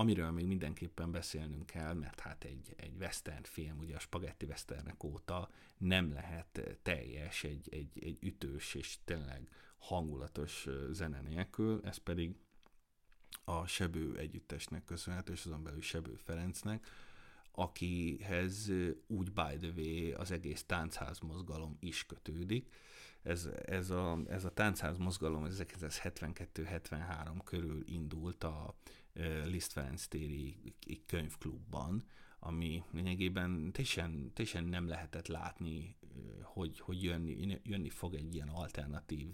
amiről 0.00 0.30
még 0.30 0.46
mindenképpen 0.46 1.10
beszélnünk 1.10 1.66
kell, 1.66 1.94
mert 1.94 2.20
hát 2.20 2.44
egy, 2.44 2.74
egy 2.76 2.96
western 3.00 3.42
film, 3.42 3.78
ugye 3.78 3.96
a 3.96 3.98
spagetti 3.98 4.46
westernek 4.46 5.04
óta 5.04 5.50
nem 5.78 6.12
lehet 6.12 6.78
teljes, 6.82 7.44
egy, 7.44 7.68
egy, 7.70 8.04
egy 8.04 8.18
ütős 8.20 8.74
és 8.74 8.98
tényleg 9.04 9.48
hangulatos 9.78 10.66
zene 10.90 11.20
nélkül, 11.20 11.80
ez 11.84 11.96
pedig 11.96 12.34
a 13.44 13.66
Sebő 13.66 14.16
együttesnek 14.16 14.84
köszönhető, 14.84 15.32
és 15.32 15.44
azon 15.44 15.62
belül 15.62 15.80
Sebő 15.82 16.14
Ferencnek, 16.14 16.86
akihez 17.52 18.70
úgy 19.06 19.32
by 19.32 19.56
the 19.60 19.72
way 19.76 20.12
az 20.20 20.30
egész 20.30 20.64
táncház 20.64 21.18
mozgalom 21.18 21.76
is 21.80 22.06
kötődik. 22.06 22.72
Ez, 23.22 23.48
ez, 23.64 23.90
a, 23.90 24.18
ez 24.26 24.44
a 24.44 24.52
táncház 24.52 24.98
mozgalom 24.98 25.46
1972-73 25.48 27.38
körül 27.44 27.82
indult 27.86 28.44
a 28.44 28.74
Liszt 29.44 29.72
Ferenc 29.72 30.06
téri 30.06 30.74
könyvklubban, 31.06 32.04
ami 32.38 32.82
lényegében 32.92 33.72
teljesen, 33.72 34.32
teljesen 34.34 34.64
nem 34.64 34.88
lehetett 34.88 35.26
látni, 35.26 35.96
hogy, 36.42 36.80
hogy 36.80 37.02
jönni, 37.02 37.60
jönni 37.62 37.88
fog 37.88 38.14
egy 38.14 38.34
ilyen 38.34 38.48
alternatív 38.48 39.28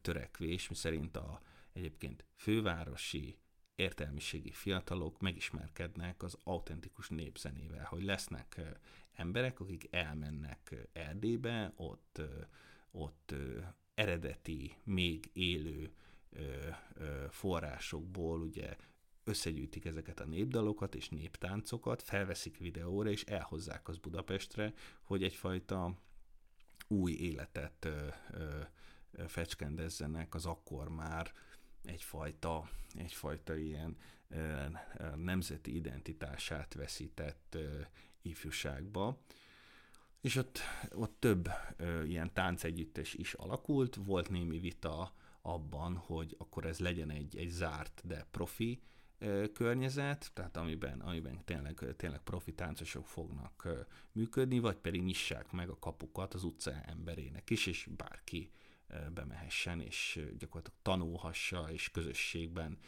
törekvés, 0.00 0.68
mi 0.68 0.74
szerint 0.74 1.16
a 1.16 1.40
egyébként 1.72 2.24
fővárosi 2.34 3.38
értelmiségi 3.74 4.50
fiatalok 4.50 5.20
megismerkednek 5.20 6.22
az 6.22 6.38
autentikus 6.44 7.08
népzenével, 7.08 7.84
hogy 7.84 8.02
lesznek 8.02 8.60
emberek, 9.12 9.60
akik 9.60 9.88
elmennek 9.90 10.88
Erdélybe, 10.92 11.72
ott, 11.76 12.20
ott 12.90 13.34
eredeti, 13.94 14.76
még 14.84 15.30
élő 15.32 15.92
forrásokból 17.30 18.40
ugye 18.40 18.76
összegyűjtik 19.24 19.84
ezeket 19.84 20.20
a 20.20 20.24
népdalokat 20.26 20.94
és 20.94 21.08
néptáncokat, 21.08 22.02
felveszik 22.02 22.58
videóra, 22.58 23.10
és 23.10 23.24
elhozzák 23.24 23.88
az 23.88 23.96
Budapestre, 23.96 24.72
hogy 25.02 25.22
egyfajta 25.22 25.98
új 26.88 27.12
életet 27.12 27.84
ö, 27.84 28.06
ö, 28.30 28.60
fecskendezzenek 29.26 30.34
az 30.34 30.46
akkor 30.46 30.88
már 30.88 31.32
egyfajta, 31.84 32.70
egyfajta 32.94 33.56
ilyen 33.56 33.96
nemzeti 35.16 35.74
identitását 35.74 36.74
veszített 36.74 37.56
ifjúságba. 38.22 39.18
És 40.20 40.36
ott, 40.36 40.58
ott 40.92 41.16
több 41.18 41.48
ö, 41.76 42.04
ilyen 42.04 42.32
táncegyüttes 42.32 43.14
is 43.14 43.34
alakult, 43.34 43.94
volt 43.94 44.30
némi 44.30 44.58
vita 44.58 45.12
abban, 45.42 45.96
hogy 45.96 46.34
akkor 46.38 46.64
ez 46.64 46.78
legyen 46.78 47.10
egy, 47.10 47.36
egy 47.36 47.48
zárt, 47.50 48.02
de 48.04 48.26
profi 48.30 48.82
környezet, 49.52 50.30
tehát 50.34 50.56
amiben, 50.56 51.00
amiben 51.00 51.44
tényleg, 51.44 51.94
tényleg 51.96 52.20
profi 52.20 52.54
táncosok 52.54 53.06
fognak 53.06 53.68
működni, 54.12 54.58
vagy 54.58 54.76
pedig 54.76 55.02
nyissák 55.02 55.50
meg 55.52 55.68
a 55.68 55.78
kapukat 55.78 56.34
az 56.34 56.44
utca 56.44 56.72
emberének 56.86 57.50
is, 57.50 57.66
és 57.66 57.88
bárki 57.96 58.50
bemehessen, 59.14 59.80
és 59.80 60.20
gyakorlatilag 60.38 60.78
tanulhassa, 60.82 61.72
és 61.72 61.90
közösségben 61.90 62.78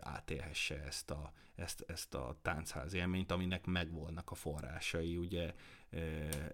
átélhesse 0.00 0.82
ezt 0.82 1.10
a, 1.10 1.32
ezt, 1.54 1.84
ezt 1.86 2.14
a 2.14 2.38
táncház 2.42 2.92
élményt, 2.92 3.32
aminek 3.32 3.66
megvolnak 3.66 4.30
a 4.30 4.34
forrásai, 4.34 5.16
ugye 5.16 5.54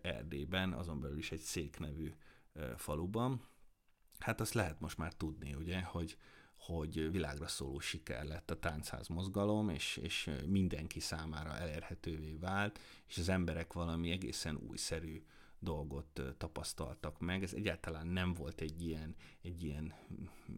Erdélyben, 0.03 0.73
azon 0.73 1.01
belül 1.01 1.19
is 1.19 1.33
egy 1.33 1.41
szék 1.41 1.79
nevű 1.79 2.15
faluban. 2.77 3.51
Hát 4.23 4.41
azt 4.41 4.55
lehet 4.55 4.81
most 4.81 4.99
már 4.99 5.13
tudni, 5.13 5.55
ugye, 5.55 5.81
hogy, 5.81 6.17
hogy 6.57 7.11
világra 7.11 7.47
szóló 7.47 7.79
siker 7.79 8.25
lett 8.25 8.51
a 8.51 8.59
táncház 8.59 9.09
mozgalom, 9.09 9.69
és, 9.69 9.97
és 9.97 10.31
mindenki 10.47 11.01
számára 11.01 11.57
elérhetővé 11.57 12.37
vált, 12.41 12.81
és 13.07 13.19
az 13.19 13.29
emberek 13.29 13.73
valami 13.73 14.11
egészen 14.11 14.57
újszerű 14.57 15.23
dolgot 15.59 16.23
tapasztaltak 16.39 17.21
meg. 17.21 17.43
Ez 17.43 17.53
egyáltalán 17.53 18.07
nem 18.07 18.35
volt 18.35 18.61
egy 18.61 18.83
ilyen, 18.83 19.15
egy 19.43 19.63
ilyen 19.63 19.95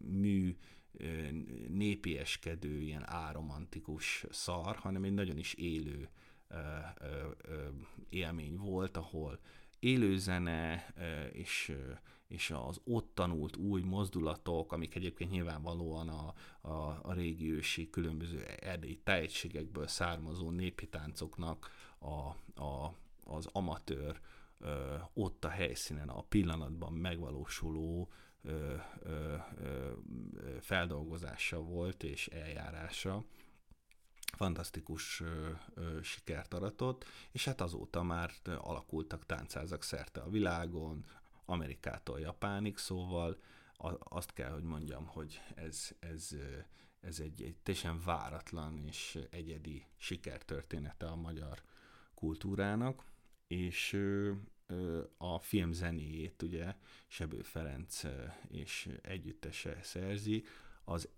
mű, 0.07 0.57
népieskedő, 1.67 2.81
ilyen 2.81 3.09
áromantikus 3.09 4.25
szar, 4.29 4.75
hanem 4.75 5.03
egy 5.03 5.13
nagyon 5.13 5.37
is 5.37 5.53
élő 5.53 6.09
élmény 8.09 8.55
volt, 8.55 8.97
ahol 8.97 9.39
élőzene 9.85 10.93
és 11.31 11.75
és 12.27 12.51
az 12.51 12.81
ott 12.83 13.11
tanult 13.13 13.55
új 13.55 13.81
mozdulatok, 13.81 14.71
amik 14.71 14.95
egyébként 14.95 15.31
nyilvánvalóan 15.31 16.09
a, 16.09 16.33
a, 16.69 16.99
a 17.01 17.13
régi 17.13 17.51
ősi 17.51 17.89
különböző 17.89 18.43
erdélyi 18.59 18.99
tájegységekből 19.03 19.87
származó 19.87 20.49
népi 20.49 20.87
táncoknak 20.87 21.69
a, 21.99 22.11
a, 22.63 22.95
az 23.23 23.49
amatőr 23.51 24.19
ott 25.13 25.45
a 25.45 25.49
helyszínen, 25.49 26.09
a 26.09 26.21
pillanatban 26.21 26.93
megvalósuló 26.93 28.09
ö, 28.41 28.75
feldolgozása 30.59 31.59
volt 31.61 32.03
és 32.03 32.27
eljárása 32.27 33.23
fantasztikus 34.35 35.21
ö, 35.21 35.49
ö, 35.73 35.99
sikert 36.01 36.53
aratott, 36.53 37.05
és 37.31 37.45
hát 37.45 37.61
azóta 37.61 38.03
már 38.03 38.31
alakultak 38.43 39.25
táncázak 39.25 39.83
szerte 39.83 40.21
a 40.21 40.29
világon, 40.29 41.05
Amerikától 41.45 42.19
Japánig, 42.19 42.77
szóval 42.77 43.37
azt 43.99 44.33
kell, 44.33 44.51
hogy 44.51 44.63
mondjam, 44.63 45.05
hogy 45.05 45.41
ez, 45.55 45.89
ez, 45.99 46.29
ez 46.99 47.19
egy, 47.19 47.41
egy 47.41 47.55
teljesen 47.63 48.01
váratlan 48.05 48.77
és 48.77 49.19
egyedi 49.29 49.85
sikertörténete 49.97 51.05
a 51.05 51.15
magyar 51.15 51.61
kultúrának, 52.13 53.03
és 53.47 54.01
a 55.17 55.39
film 55.39 55.71
zenéjét 55.71 56.41
ugye 56.41 56.75
Sebő 57.07 57.41
Ferenc 57.41 58.01
és 58.47 58.89
együttese 59.01 59.79
szerzi, 59.83 60.43
az 60.83 61.09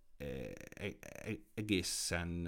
egészen 1.53 2.47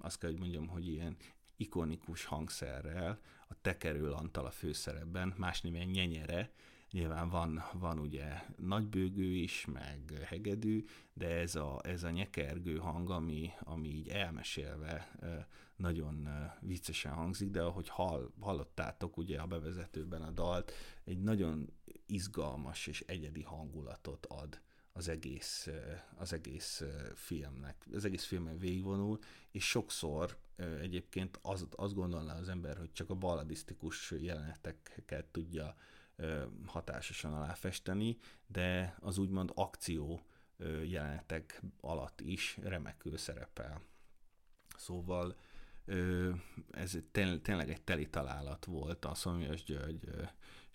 azt 0.00 0.18
kell, 0.18 0.30
hogy 0.30 0.38
mondjam, 0.38 0.66
hogy 0.66 0.88
ilyen 0.88 1.16
ikonikus 1.56 2.24
hangszerrel, 2.24 3.20
a 3.48 3.54
Tekerő 3.60 4.10
Antal 4.10 4.46
a 4.46 4.50
főszerepben, 4.50 5.34
más 5.36 5.60
néven 5.60 5.86
Nyenyere, 5.86 6.50
Nyilván 6.90 7.28
van, 7.28 7.62
van 7.72 7.98
ugye 7.98 8.42
nagybőgő 8.56 9.34
is, 9.34 9.64
meg 9.72 10.12
hegedű, 10.24 10.84
de 11.12 11.28
ez 11.28 11.54
a, 11.54 11.80
ez 11.82 12.02
a 12.02 12.10
nyekergő 12.10 12.76
hang, 12.76 13.10
ami, 13.10 13.50
ami 13.60 13.88
így 13.88 14.08
elmesélve 14.08 15.16
nagyon 15.76 16.28
viccesen 16.60 17.12
hangzik, 17.12 17.50
de 17.50 17.62
ahogy 17.62 17.88
hall, 17.88 18.30
hallottátok 18.40 19.16
ugye 19.16 19.40
a 19.40 19.46
bevezetőben 19.46 20.22
a 20.22 20.30
dalt, 20.30 20.72
egy 21.04 21.22
nagyon 21.22 21.72
izgalmas 22.06 22.86
és 22.86 23.04
egyedi 23.06 23.42
hangulatot 23.42 24.26
ad 24.26 24.60
az 24.96 25.08
egész, 25.08 25.68
az 26.14 26.32
egész 26.32 26.82
filmnek. 27.14 27.86
Az 27.92 28.04
egész 28.04 28.24
filmen 28.24 28.58
végigvonul, 28.58 29.18
és 29.50 29.68
sokszor 29.68 30.36
egyébként 30.80 31.38
az, 31.42 31.66
azt 31.70 31.94
gondolná 31.94 32.38
az 32.38 32.48
ember, 32.48 32.76
hogy 32.76 32.92
csak 32.92 33.10
a 33.10 33.14
balladisztikus 33.14 34.10
jeleneteket 34.10 35.24
tudja 35.24 35.76
hatásosan 36.66 37.32
aláfesteni, 37.32 38.16
de 38.46 38.96
az 39.00 39.18
úgymond 39.18 39.50
akció 39.54 40.22
jelenetek 40.84 41.62
alatt 41.80 42.20
is 42.20 42.58
remekül 42.62 43.16
szerepel. 43.16 43.82
Szóval 44.76 45.36
ez 46.70 46.98
tényleg 47.42 47.70
egy 47.70 47.82
teli 47.82 48.08
találat 48.08 48.64
volt 48.64 49.04
a 49.04 49.14
Szomjas 49.14 49.64
György 49.64 50.08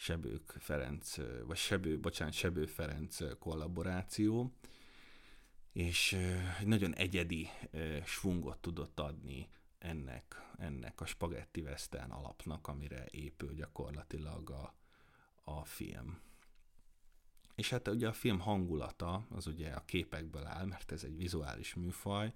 Sebők 0.02 0.56
Ferenc, 0.60 1.16
vagy 1.46 1.58
Sebő, 1.58 2.00
bocsánat, 2.00 2.34
Sebő 2.34 2.66
Ferenc 2.66 3.40
kollaboráció, 3.40 4.54
és 5.72 6.14
egy 6.60 6.68
nagyon 6.68 6.96
egyedi 6.96 7.50
svungot 8.06 8.58
tudott 8.58 9.00
adni 9.00 9.50
ennek, 9.78 10.52
ennek 10.58 11.02
a 11.02 11.06
spagetti 11.06 11.62
western 11.62 12.12
alapnak, 12.12 12.68
amire 12.68 13.06
épül 13.12 13.54
gyakorlatilag 13.54 14.50
a, 14.50 14.74
a 15.44 15.66
film. 15.66 16.20
És 17.56 17.70
hát 17.70 17.88
ugye 17.88 18.08
a 18.08 18.14
film 18.14 18.40
hangulata, 18.40 19.26
az 19.30 19.48
ugye 19.48 19.70
a 19.72 19.86
képekből 19.86 20.46
áll, 20.46 20.66
mert 20.66 20.92
ez 20.92 21.04
egy 21.04 21.18
vizuális 21.18 21.74
műfaj, 21.74 22.34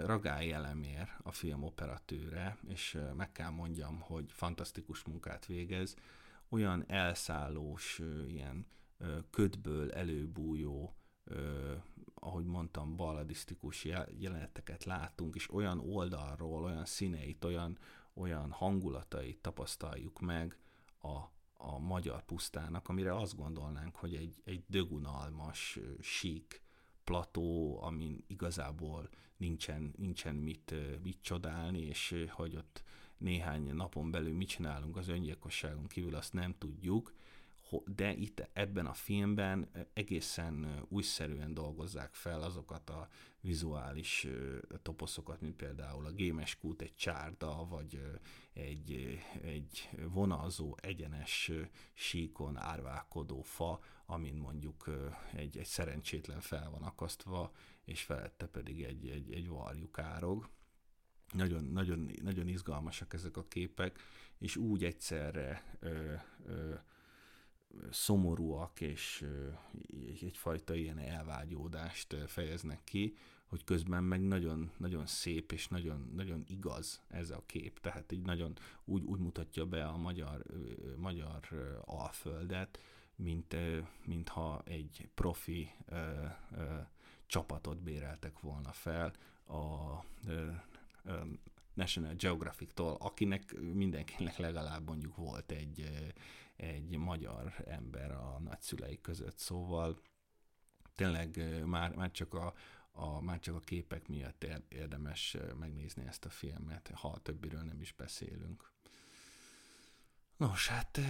Ragály 0.00 0.52
Elemér 0.52 1.16
a 1.22 1.32
film 1.32 1.62
operatőre, 1.62 2.58
és 2.68 2.98
meg 3.16 3.32
kell 3.32 3.50
mondjam, 3.50 4.00
hogy 4.00 4.32
fantasztikus 4.32 5.02
munkát 5.04 5.46
végez, 5.46 5.96
olyan 6.48 6.84
elszállós, 6.90 8.02
ilyen 8.26 8.66
ködből 9.30 9.92
előbújó, 9.92 10.94
ahogy 12.14 12.44
mondtam, 12.44 12.96
balladisztikus 12.96 13.84
jeleneteket 14.18 14.84
látunk, 14.84 15.34
és 15.34 15.52
olyan 15.52 15.78
oldalról, 15.78 16.64
olyan 16.64 16.84
színeit, 16.84 17.44
olyan, 17.44 17.78
olyan 18.14 18.50
hangulatait 18.50 19.42
tapasztaljuk 19.42 20.20
meg 20.20 20.58
a 21.02 21.36
a 21.58 21.78
magyar 21.78 22.24
pusztának, 22.24 22.88
amire 22.88 23.16
azt 23.16 23.36
gondolnánk, 23.36 23.96
hogy 23.96 24.14
egy, 24.14 24.42
egy 24.44 24.64
dögunalmas, 24.66 25.78
sík 26.00 26.62
plató, 27.04 27.78
amin 27.82 28.24
igazából 28.26 29.08
nincsen, 29.36 29.94
nincsen 29.96 30.34
mit, 30.34 30.74
mit 31.02 31.18
csodálni, 31.20 31.80
és 31.80 32.26
hogy 32.28 32.56
ott 32.56 32.82
néhány 33.18 33.74
napon 33.74 34.10
belül 34.10 34.34
mit 34.34 34.48
csinálunk 34.48 34.96
az 34.96 35.08
öngyilkosságon 35.08 35.86
kívül, 35.86 36.14
azt 36.14 36.32
nem 36.32 36.54
tudjuk, 36.58 37.12
de 37.86 38.12
itt 38.12 38.48
ebben 38.52 38.86
a 38.86 38.92
filmben 38.92 39.70
egészen 39.92 40.84
újszerűen 40.88 41.54
dolgozzák 41.54 42.14
fel 42.14 42.42
azokat 42.42 42.90
a 42.90 43.08
vizuális 43.40 44.26
toposzokat, 44.82 45.40
mint 45.40 45.56
például 45.56 46.06
a 46.06 46.10
gémes 46.10 46.56
kút, 46.56 46.82
egy 46.82 46.94
csárda, 46.94 47.66
vagy 47.66 48.00
egy, 48.52 49.18
egy 49.42 49.88
vonalzó, 50.12 50.76
egyenes 50.80 51.50
síkon 51.94 52.56
árválkodó 52.56 53.42
fa, 53.42 53.80
amin 54.06 54.34
mondjuk 54.34 54.84
egy, 55.32 55.58
egy 55.58 55.66
szerencsétlen 55.66 56.40
fel 56.40 56.70
van 56.70 56.82
akasztva, 56.82 57.52
és 57.84 58.02
felette 58.02 58.46
pedig 58.46 58.82
egy, 58.82 59.08
egy, 59.08 59.32
egy 59.32 59.48
varjuk 59.48 59.98
árog. 59.98 60.48
Nagyon, 61.32 61.64
nagyon, 61.64 62.10
nagyon 62.22 62.48
izgalmasak 62.48 63.14
ezek 63.14 63.36
a 63.36 63.44
képek, 63.48 63.98
és 64.38 64.56
úgy 64.56 64.84
egyszerre 64.84 65.76
ö, 65.80 66.14
ö, 66.46 66.74
szomorúak, 67.90 68.80
és 68.80 69.24
egyfajta 70.20 70.74
ilyen 70.74 70.98
elvágyódást 70.98 72.16
fejeznek 72.26 72.84
ki, 72.84 73.16
hogy 73.46 73.64
közben 73.64 74.04
meg 74.04 74.20
nagyon, 74.20 74.70
nagyon 74.76 75.06
szép 75.06 75.52
és 75.52 75.68
nagyon, 75.68 76.10
nagyon 76.14 76.44
igaz 76.46 77.00
ez 77.08 77.30
a 77.30 77.42
kép. 77.46 77.80
Tehát 77.80 78.12
így 78.12 78.22
nagyon 78.22 78.52
úgy, 78.84 79.04
úgy 79.04 79.20
mutatja 79.20 79.66
be 79.66 79.84
a 79.84 79.96
magyar, 79.96 80.42
magyar 80.96 81.40
alföldet, 81.84 82.78
mint, 83.16 83.56
mintha 84.04 84.62
egy 84.64 85.08
profi 85.14 85.70
ö, 85.86 86.24
ö, 86.56 86.78
csapatot 87.26 87.82
béreltek 87.82 88.40
volna 88.40 88.72
fel 88.72 89.12
a 89.46 89.94
ö, 90.26 90.32
ö, 90.32 90.50
National 91.74 92.14
Geographic-tól, 92.14 92.96
akinek 93.00 93.60
mindenkinek 93.60 94.36
legalább 94.36 94.86
mondjuk 94.86 95.16
volt 95.16 95.50
egy, 95.50 95.90
egy 96.56 96.96
magyar 96.96 97.54
ember 97.66 98.10
a 98.10 98.40
nagyszülei 98.44 99.00
között, 99.00 99.38
szóval 99.38 100.00
tényleg 100.94 101.60
már, 101.64 101.94
már 101.94 102.10
csak 102.10 102.34
a, 102.34 102.54
a, 102.92 103.20
már 103.20 103.38
csak 103.38 103.54
a 103.54 103.60
képek 103.60 104.08
miatt 104.08 104.46
érdemes 104.68 105.36
megnézni 105.58 106.06
ezt 106.06 106.24
a 106.24 106.30
filmet, 106.30 106.90
ha 106.94 107.08
a 107.08 107.18
többiről 107.18 107.62
nem 107.62 107.80
is 107.80 107.92
beszélünk. 107.92 108.72
Nos, 110.36 110.68
hát 110.68 111.00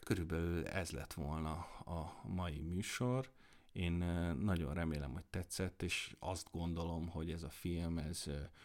körülbelül 0.00 0.66
ez 0.66 0.90
lett 0.90 1.12
volna 1.12 1.52
a 1.84 2.20
mai 2.22 2.60
műsor. 2.60 3.32
Én 3.72 3.92
nagyon 4.38 4.74
remélem, 4.74 5.12
hogy 5.12 5.24
tetszett, 5.24 5.82
és 5.82 6.16
azt 6.18 6.48
gondolom, 6.50 7.08
hogy 7.08 7.30
ez 7.30 7.42
a 7.42 7.50
film 7.50 7.98
ez 7.98 8.24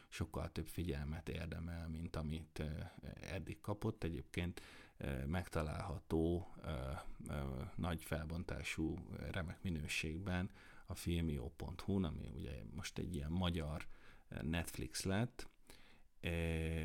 sokkal 0.09 0.51
több 0.51 0.67
figyelmet 0.67 1.29
érdemel, 1.29 1.87
mint 1.87 2.15
amit 2.15 2.63
eddig 3.21 3.61
kapott. 3.61 4.03
Egyébként 4.03 4.61
megtalálható 5.25 6.47
nagy 7.75 8.03
felbontású, 8.03 8.97
remek 9.31 9.61
minőségben 9.61 10.49
a 10.85 10.95
filmio.hu, 10.95 12.03
ami 12.03 12.31
ugye 12.35 12.51
most 12.75 12.97
egy 12.97 13.15
ilyen 13.15 13.31
magyar 13.31 13.87
Netflix 14.41 15.03
lett, 15.03 15.47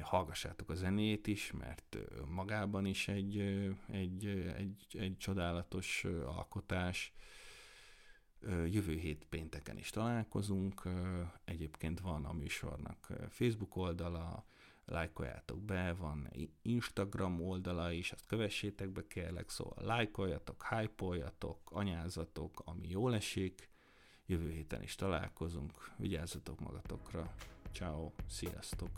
hallgassátok 0.01 0.71
a 0.71 0.75
zenét 0.75 1.27
is, 1.27 1.53
mert 1.53 1.97
magában 2.29 2.87
is 2.87 3.09
egy, 3.09 3.39
egy, 3.89 4.27
egy, 4.57 4.87
egy 4.99 5.17
csodálatos 5.19 6.05
alkotás. 6.27 7.13
Jövő 8.47 8.95
hét 8.95 9.27
pénteken 9.29 9.79
is 9.79 9.91
találkozunk. 9.91 10.83
Egyébként 11.45 12.01
van 12.01 12.25
a 12.25 12.33
műsornak 12.33 13.13
Facebook 13.29 13.77
oldala, 13.77 14.45
lájkoljátok 14.85 15.61
be, 15.61 15.95
van 15.95 16.29
Instagram 16.63 17.41
oldala 17.41 17.93
is, 17.93 18.13
azt 18.13 18.27
kövessétek 18.27 18.89
be 18.89 19.07
kérlek, 19.07 19.51
szóval 19.51 19.85
lájkoljatok, 19.85 20.67
hypoljatok, 20.69 21.59
anyázatok, 21.65 22.63
ami 22.65 22.89
jól 22.89 23.15
esik. 23.15 23.71
Jövő 24.27 24.51
héten 24.51 24.83
is 24.83 24.95
találkozunk, 24.95 25.91
vigyázzatok 25.97 26.61
magatokra. 26.61 27.35
Ciao, 27.73 28.13
sziasztok! 28.27 28.91